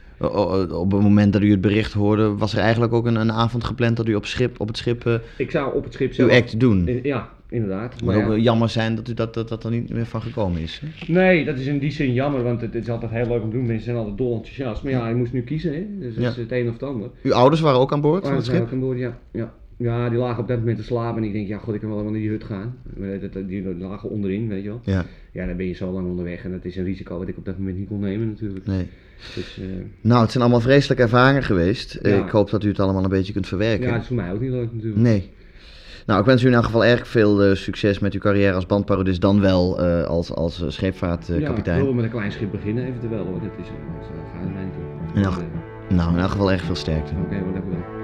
Op 0.77 0.93
het 0.93 1.03
moment 1.03 1.33
dat 1.33 1.43
u 1.43 1.51
het 1.51 1.61
bericht 1.61 1.93
hoorde, 1.93 2.35
was 2.37 2.53
er 2.55 2.59
eigenlijk 2.61 2.93
ook 2.93 3.07
een, 3.07 3.15
een 3.17 3.33
avond 3.33 3.65
gepland 3.65 3.97
dat 3.97 4.09
u 4.09 4.15
op, 4.15 4.27
schip, 4.27 4.61
op 4.61 4.69
het 4.69 4.77
schip 4.77 5.07
eh, 5.07 5.15
Ik 5.39 5.51
zou 5.51 5.75
op 5.75 5.85
het 5.85 5.93
schip 5.93 6.09
uw 6.09 6.15
zelf... 6.15 6.31
act 6.33 6.61
doen. 6.61 6.87
Eh, 6.87 7.03
Ja, 7.05 7.29
inderdaad. 7.49 7.93
Het 7.93 8.05
Maar 8.05 8.15
moet 8.15 8.25
ook 8.25 8.31
ja, 8.37 8.43
jammer 8.43 8.69
zijn 8.69 8.95
dat 8.95 9.09
u 9.09 9.15
dat, 9.15 9.35
dat, 9.35 9.49
dat 9.49 9.65
er 9.65 9.71
niet 9.71 9.93
meer 9.93 10.07
van 10.07 10.23
gekomen 10.23 10.61
is. 10.61 10.83
Hè? 10.85 11.13
nee, 11.13 11.45
dat 11.45 11.59
is 11.59 11.67
in 11.67 11.79
die 11.79 11.91
zin 11.91 12.13
jammer, 12.13 12.43
want 12.43 12.61
het, 12.61 12.75
is 12.75 12.89
altijd 12.89 13.11
heel 13.11 13.27
leuk 13.29 13.43
om 13.43 13.51
te 13.51 13.57
doen. 13.57 13.67
Mensen 13.67 13.85
zijn 13.85 13.97
altijd 13.97 14.19
dol 14.19 14.35
enthousiast. 14.37 14.83
Maar 14.83 14.93
ja, 14.93 15.09
je 15.09 15.15
moest 15.15 15.33
nu 15.33 15.43
kiezen, 15.43 15.73
hè. 15.75 15.87
Dus 15.99 16.15
dat 16.15 16.25
Ja. 16.25 16.31
is 16.31 16.37
het 16.37 16.53
een 16.53 16.67
of 16.67 16.73
het 16.73 16.83
ander. 16.83 17.11
Uw 17.23 17.33
ouders 17.35 17.61
waren 17.61 17.81
ook 17.81 17.93
aan 17.93 18.01
boord 18.01 18.27
van 18.27 18.37
het 18.37 18.45
schip? 18.45 18.63
ook 18.63 18.73
aan 18.73 18.81
boord, 18.81 18.99
ja. 18.99 19.19
ja. 19.33 19.53
Ja, 19.77 20.09
die 20.09 20.19
lagen 20.19 20.43
op 20.43 20.49
dat 20.49 20.59
moment 20.59 20.77
te 20.77 20.85
slapen 20.85 21.23
en 21.23 21.29
ik 21.29 21.33
denk, 21.33 21.49
ja 21.49 21.59
god, 21.59 21.75
ik 21.75 21.81
kan 21.81 21.95
wel 21.95 22.03
naar 22.03 22.13
die 22.13 22.29
hut 22.29 22.45
gaan. 22.45 22.77
Die 23.47 23.77
lagen 23.79 24.11
onderin, 24.11 24.49
weet 24.49 24.63
je 24.63 24.69
wel. 24.69 24.81
Ja, 24.85 25.05
Ja, 25.33 25.47
dan 25.47 25.57
ben 25.57 25.67
je 25.67 25.73
zo 25.73 25.93
lang 25.93 26.09
onderweg 26.09 26.45
en 26.45 26.51
dat 26.51 26.65
is 26.65 26.77
een 26.77 26.85
risico 26.85 27.19
wat 27.19 27.29
ik 27.29 27.37
op 27.37 27.45
dat 27.45 27.59
moment 27.59 27.77
niet 27.77 27.89
kon 27.89 28.01
nemen 28.01 28.29
natuurlijk. 28.29 28.67
nee. 28.67 28.89
Dus, 29.35 29.59
eh, 29.61 29.67
Nou, 30.01 30.23
het 30.23 30.31
zijn 30.31 30.43
allemaal 30.43 30.61
vreselijke 30.61 31.03
ervaringen 31.03 31.43
geweest. 31.43 31.99
Ja. 32.03 32.25
Ik 32.25 32.31
hoop 32.31 32.51
dat 32.51 32.65
u 32.65 32.69
het 32.69 32.81
allemaal 32.81 33.05
een 33.05 33.11
beetje 33.11 33.33
kunt 33.33 33.47
verwerken. 33.47 33.87
ja, 33.87 33.93
dat 33.93 34.01
is 34.01 34.07
voor 34.07 34.17
mij 34.17 34.33
ook 34.33 34.41
niet 34.41 34.51
leuk 34.51 34.73
natuurlijk. 34.73 35.03
Nee. 35.03 35.31
Nou, 36.07 36.21
ik 36.21 36.27
wens 36.27 36.43
u 36.43 36.47
in 36.47 36.55
elk 36.55 36.65
geval 36.65 36.85
erg 36.85 37.09
veel 37.09 37.43
eh, 37.43 37.55
succes 37.55 37.99
met 37.99 38.13
uw 38.15 38.21
carrière 38.21 38.53
als 38.55 38.67
bandparodist, 38.67 39.21
dan 39.21 39.41
wel 39.41 39.81
eh, 39.81 40.05
als, 40.05 40.33
als 40.33 40.57
eh, 40.57 40.65
ja, 40.65 40.71
scheepvaartkapitein. 40.71 41.79
ik 41.79 41.85
wil 41.85 41.95
met 41.95 42.05
een 42.05 42.11
klein 42.11 42.33
schip 42.33 42.51
beginnen 42.51 42.87
eventueel 42.87 43.25
hoor. 43.25 43.41
Dat 43.41 43.51
is, 43.59 43.67
dat 43.67 43.75
daar 44.03 44.27
gaat 44.33 44.43
het 44.43 44.55
mij 44.55 44.65
niet 44.65 45.27
eh, 45.27 45.97
nou, 45.97 46.13
in 46.15 46.19
elk 46.19 46.31
geval 46.31 46.53
erg 46.53 46.63
veel 46.63 46.75
sterkte. 46.75 47.13
Oké, 47.25 47.35
maar 47.35 47.53
dank 47.53 47.65
u 47.65 47.69
wel. 47.69 47.96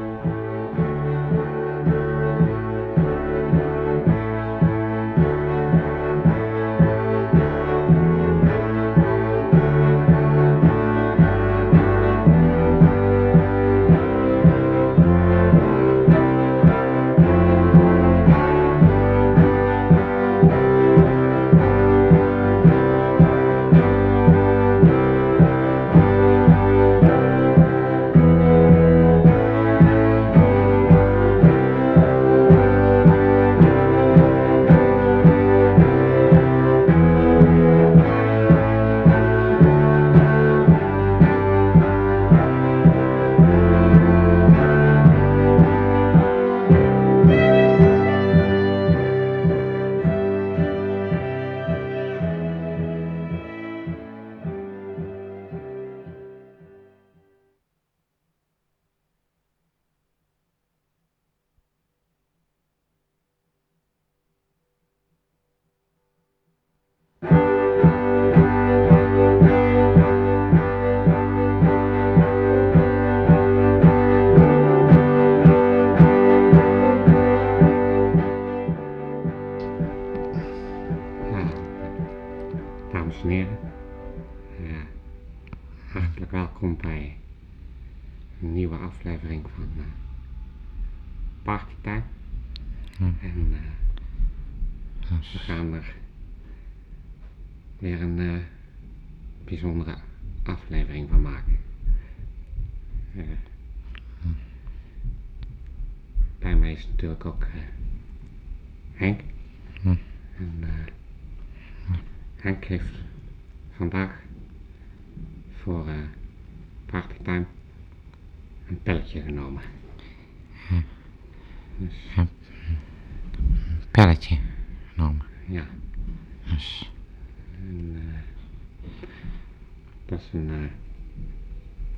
Dat 130.12 130.20
is 130.20 130.32
een, 130.32 130.48
uh, 130.48 130.70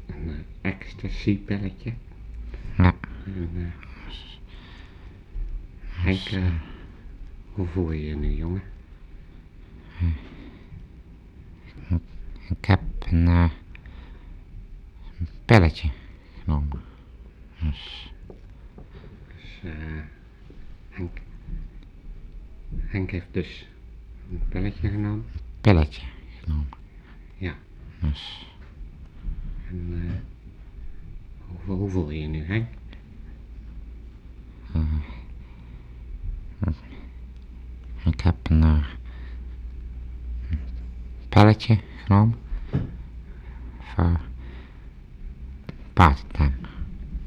een 0.07 0.45
ecstasy 0.61 1.39
pelletje. 1.39 1.93
Ja. 2.77 2.95
En, 3.25 3.73
Henk, 5.81 6.53
hoe 7.53 7.67
voel 7.67 7.93
je 7.93 8.05
je 8.05 8.17
nu, 8.17 8.35
jongen? 8.35 8.63
Ik 12.49 12.65
heb 12.65 12.81
een, 13.09 13.27
uh, 13.27 13.51
een 15.19 15.29
pelletje 15.45 15.91
genomen. 16.43 16.81
Dus. 17.61 18.13
Dus, 19.27 19.61
uh, 19.65 20.03
Henk. 20.89 21.19
Henk 22.77 23.11
heeft 23.11 23.33
dus 23.33 23.69
een 24.31 24.43
pelletje 24.49 24.89
genomen. 24.89 25.25
Pelletje 25.61 26.03
genomen. 26.41 26.83
Dus. 28.09 28.47
En, 29.69 29.91
uh, 29.93 30.11
hoe, 31.65 31.77
hoe 31.77 31.91
voel 31.91 32.11
je 32.11 32.21
je 32.21 32.27
nu, 32.27 32.45
Henk? 32.45 32.69
Uh, 34.77 34.83
ik 38.05 38.21
heb 38.21 38.37
een, 38.43 38.63
uh, 38.63 38.85
pelletje 41.29 41.79
genomen 42.05 42.39
voor 43.79 44.21
partytime. 45.93 46.53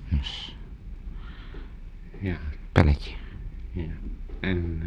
Dus. 0.09 0.55
Ja. 2.19 2.37
Pelletje. 2.71 3.15
Ja. 3.71 3.91
En 4.39 4.81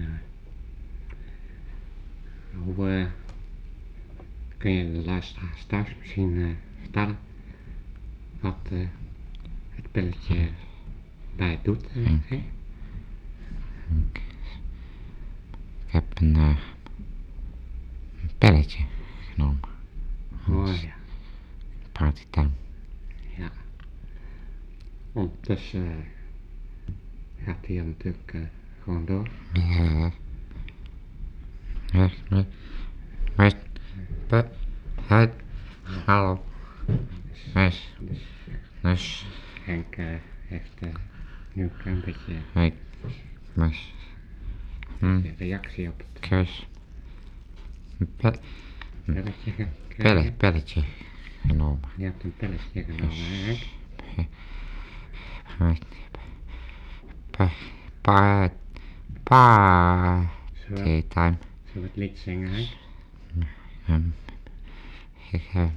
hoe 2.64 3.08
kun 4.60 4.70
je 4.70 4.92
de 4.92 5.04
luisteraars 5.04 5.64
thuis 5.64 5.94
misschien 5.98 6.32
uh, 6.32 6.48
vertellen 6.80 7.18
wat 8.40 8.70
het 9.70 9.90
pelletje 9.92 10.48
bij 11.36 11.50
het 11.50 11.64
doet? 11.64 11.84
Ik, 11.94 12.20
hè? 12.28 12.34
ik, 13.96 14.20
ik 15.86 15.92
heb 15.92 16.20
een, 16.20 16.34
een 16.34 16.56
pelletje 18.38 18.84
genomen. 19.30 19.60
Oh 20.48 20.80
ja. 20.82 20.94
Partytime. 21.92 22.50
Ja. 23.36 23.50
Ondertussen 25.12 26.04
gaat 27.44 27.66
hij 27.66 27.76
natuurlijk 27.76 28.34
gewoon 28.82 29.04
door. 29.04 29.28
Ja. 29.52 30.12
Met, 31.92 32.30
met, 32.30 32.46
met, 34.30 34.46
het, 35.06 35.32
hallo. 36.06 36.44
Dus, 37.54 37.94
dus, 38.80 39.26
Henk 39.64 39.96
uh, 39.96 40.06
heeft 40.46 40.82
uh, 40.82 40.88
nu 41.52 41.62
een 41.62 41.76
klein 41.82 42.02
beetje 42.04 42.32
ik, 42.62 42.74
dus, 43.54 43.92
hm, 44.98 45.20
reactie 45.38 45.88
op 45.88 46.02
het 46.12 46.28
kus. 46.28 46.66
Pe, 48.16 48.32
pelletje 49.04 50.32
pelletje 50.32 50.84
genomen. 51.46 51.80
Je 51.96 52.04
hebt 52.04 52.24
een 52.24 52.34
pelletje 52.36 52.84
genomen, 52.84 53.16
hè, 53.16 53.58
Henk? 55.58 55.82
Pa, 57.30 57.50
pa, 58.00 58.50
pa, 59.22 60.30
Zullen 60.52 60.84
we, 60.84 61.06
time. 61.08 61.36
zullen 61.64 61.82
we 61.82 61.88
het 61.88 61.96
lied 61.96 62.18
zingen, 62.18 62.52
Henk? 62.52 62.68
Um, 63.90 64.14
ik 65.30 65.42
heb 65.42 65.70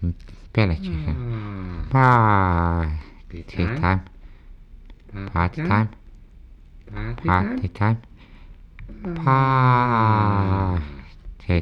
een 0.00 0.16
Hmm. 0.52 1.78
Ah, 1.78 1.88
Pa, 1.88 2.88
Party 3.28 3.42
time. 3.54 4.02
Party 5.32 5.62
time. 5.62 5.88
Party 6.90 7.68
time. 7.68 7.98
Party 9.24 9.58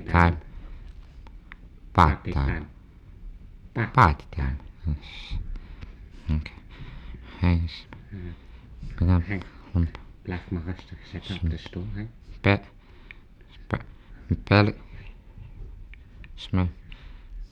time. 0.03 0.37
Party 1.93 2.31
time. 2.33 2.45
time. 2.45 2.67
Pa- 3.73 3.91
Party 3.93 4.25
time. 4.29 4.57
Oké. 6.29 6.51
Hij 7.39 7.61
is 7.65 7.87
bedankt. 8.99 9.45
Blijf 10.23 10.51
maar 10.51 10.63
rustig 10.65 10.99
zitten 11.07 11.35
op 11.43 11.51
de 11.51 11.57
stoel, 11.57 11.87
Henk. 11.93 12.09
pe, 12.41 12.61
spe, 13.51 14.75
Sme. 16.39 16.69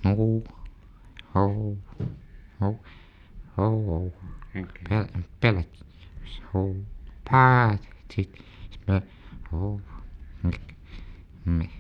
Ho. 0.04 0.42
Ho. 1.32 1.76
Ho. 2.58 2.78
Ho. 3.56 4.12
Pel, 4.82 5.06
een 5.12 5.26
pelletje. 5.38 5.84
Ho. 6.52 6.74
Party. 7.22 8.28
Sme. 8.70 9.02
Ho. 9.50 9.80
Met. 10.40 10.60
Met. 11.42 11.70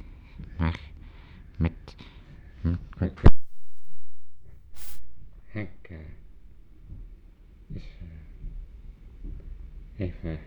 Met. 0.58 1.96
Met. 2.60 2.78
Met. 2.98 3.20
Is 7.74 7.88
even 9.96 10.38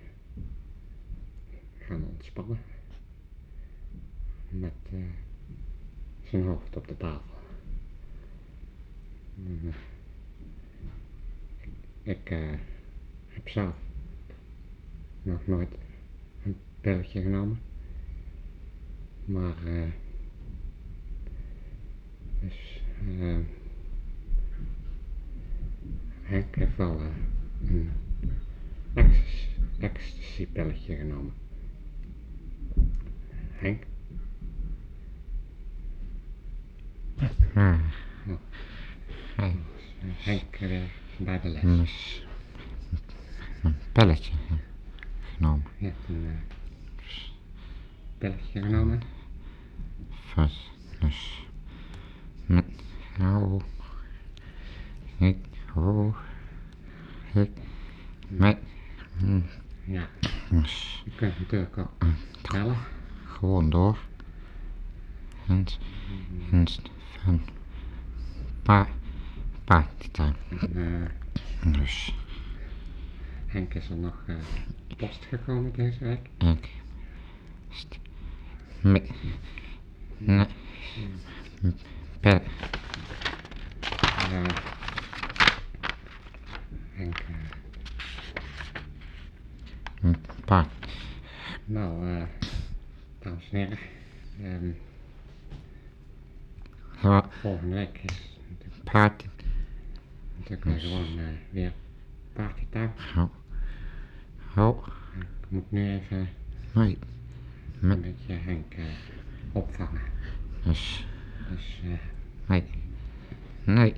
gaan 1.78 2.04
ontspannen. 2.04 2.60
Met 4.50 4.74
eh, 4.92 5.29
zijn 6.30 6.44
hoofd 6.44 6.76
op 6.76 6.88
de 6.88 6.98
tafel. 6.98 7.38
Ik 12.04 12.30
eh, 12.30 12.54
heb 13.28 13.50
zelf 13.50 13.76
nog 15.22 15.48
nooit 15.48 15.70
een 16.46 16.56
pilletje 16.82 17.22
genomen. 17.22 17.60
Maar 19.26 19.66
eh 19.66 19.90
dus 22.40 22.82
eh 23.20 23.40
Henk 26.22 26.56
heeft 26.56 26.78
wel 26.78 27.02
een 27.68 27.92
ecstasy, 28.94 29.48
ecstasy 29.80 30.48
pilletje 30.48 30.96
genomen. 30.96 31.34
Henk? 33.52 33.84
Hij 39.36 39.56
Henk 40.18 40.56
weer 40.58 40.90
bij 41.18 41.40
de 41.42 41.50
les. 41.50 41.64
is 41.82 42.26
een 43.64 43.76
pelletje 43.92 44.32
genomen. 45.36 45.66
Je 45.78 45.86
hebt 45.86 45.98
een 46.08 46.26
eh, 46.26 47.08
pilletje 48.18 48.62
genomen. 48.62 49.02
Vast. 50.10 50.72
Dus. 51.00 51.46
Met. 52.46 52.66
Nou. 53.18 53.62
Ik. 55.18 55.38
Ho. 55.74 56.16
Ik. 57.34 57.52
Met. 58.28 58.58
Ja, 59.86 60.08
Dus. 60.50 61.02
je 61.06 61.12
kunt 61.16 61.40
natuurlijk 61.40 61.78
ook 61.78 62.06
tellen. 62.42 62.78
Gewoon 63.26 63.70
door. 63.70 63.98
Hens, 65.50 65.80
Hens 66.50 66.80
van 67.24 67.42
pa, 68.64 68.88
Paardentuin. 69.64 70.36
Uh, 70.74 71.06
dus. 71.66 72.16
Henk 73.46 73.74
is 73.74 73.90
er 73.90 73.96
nog 73.96 74.24
uh, 74.28 74.36
post 74.98 75.26
gekomen 75.26 75.74
deze 75.74 76.04
week? 76.04 76.30
Ik. 76.38 76.70
St, 77.70 78.00
me, 78.82 79.02
ne, 80.18 80.48
per. 82.20 82.42
Uh, 84.32 84.44
Henk. 86.92 87.24
Uh. 90.04 90.14
Pa. 90.46 90.68
Nou, 91.66 92.08
uh, 92.08 92.24
dames 93.20 93.50
en 93.52 93.58
heren. 93.58 93.78
Um, 94.44 94.76
ehm, 97.04 97.22
volgende 97.30 97.76
week 97.76 98.00
is 98.04 98.38
natuurlijk 98.50 98.84
party. 98.84 99.26
Natuurlijk 100.38 100.64
weer 100.64 100.80
gewoon 100.80 101.20
eh, 101.20 101.26
weer 101.50 101.72
partytime. 102.34 102.90
Oh. 103.18 103.30
Oh, 104.58 104.88
Ik 105.20 105.26
moet 105.50 105.72
nu 105.72 105.90
even 105.94 106.28
nee. 106.74 106.98
een 107.82 108.02
beetje 108.02 108.34
Henk 108.34 108.74
eh, 108.74 108.84
opvangen. 109.52 110.02
Dus, 110.64 111.06
Dus 111.52 111.82
eh, 111.84 111.90
nee. 112.48 112.64
Nee. 113.64 113.94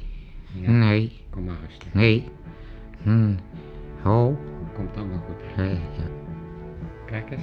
ja, 0.53 0.69
Nee. 0.71 1.21
kom 1.29 1.43
maar 1.43 1.57
rustig. 1.67 1.93
Nee. 1.93 2.29
Hm. 3.03 3.35
Oh. 4.05 4.37
Komt 4.73 4.97
allemaal 4.97 5.17
goed. 5.19 5.55
Hey, 5.55 5.73
ja. 5.73 6.07
Kijk 7.05 7.31
eens. 7.31 7.41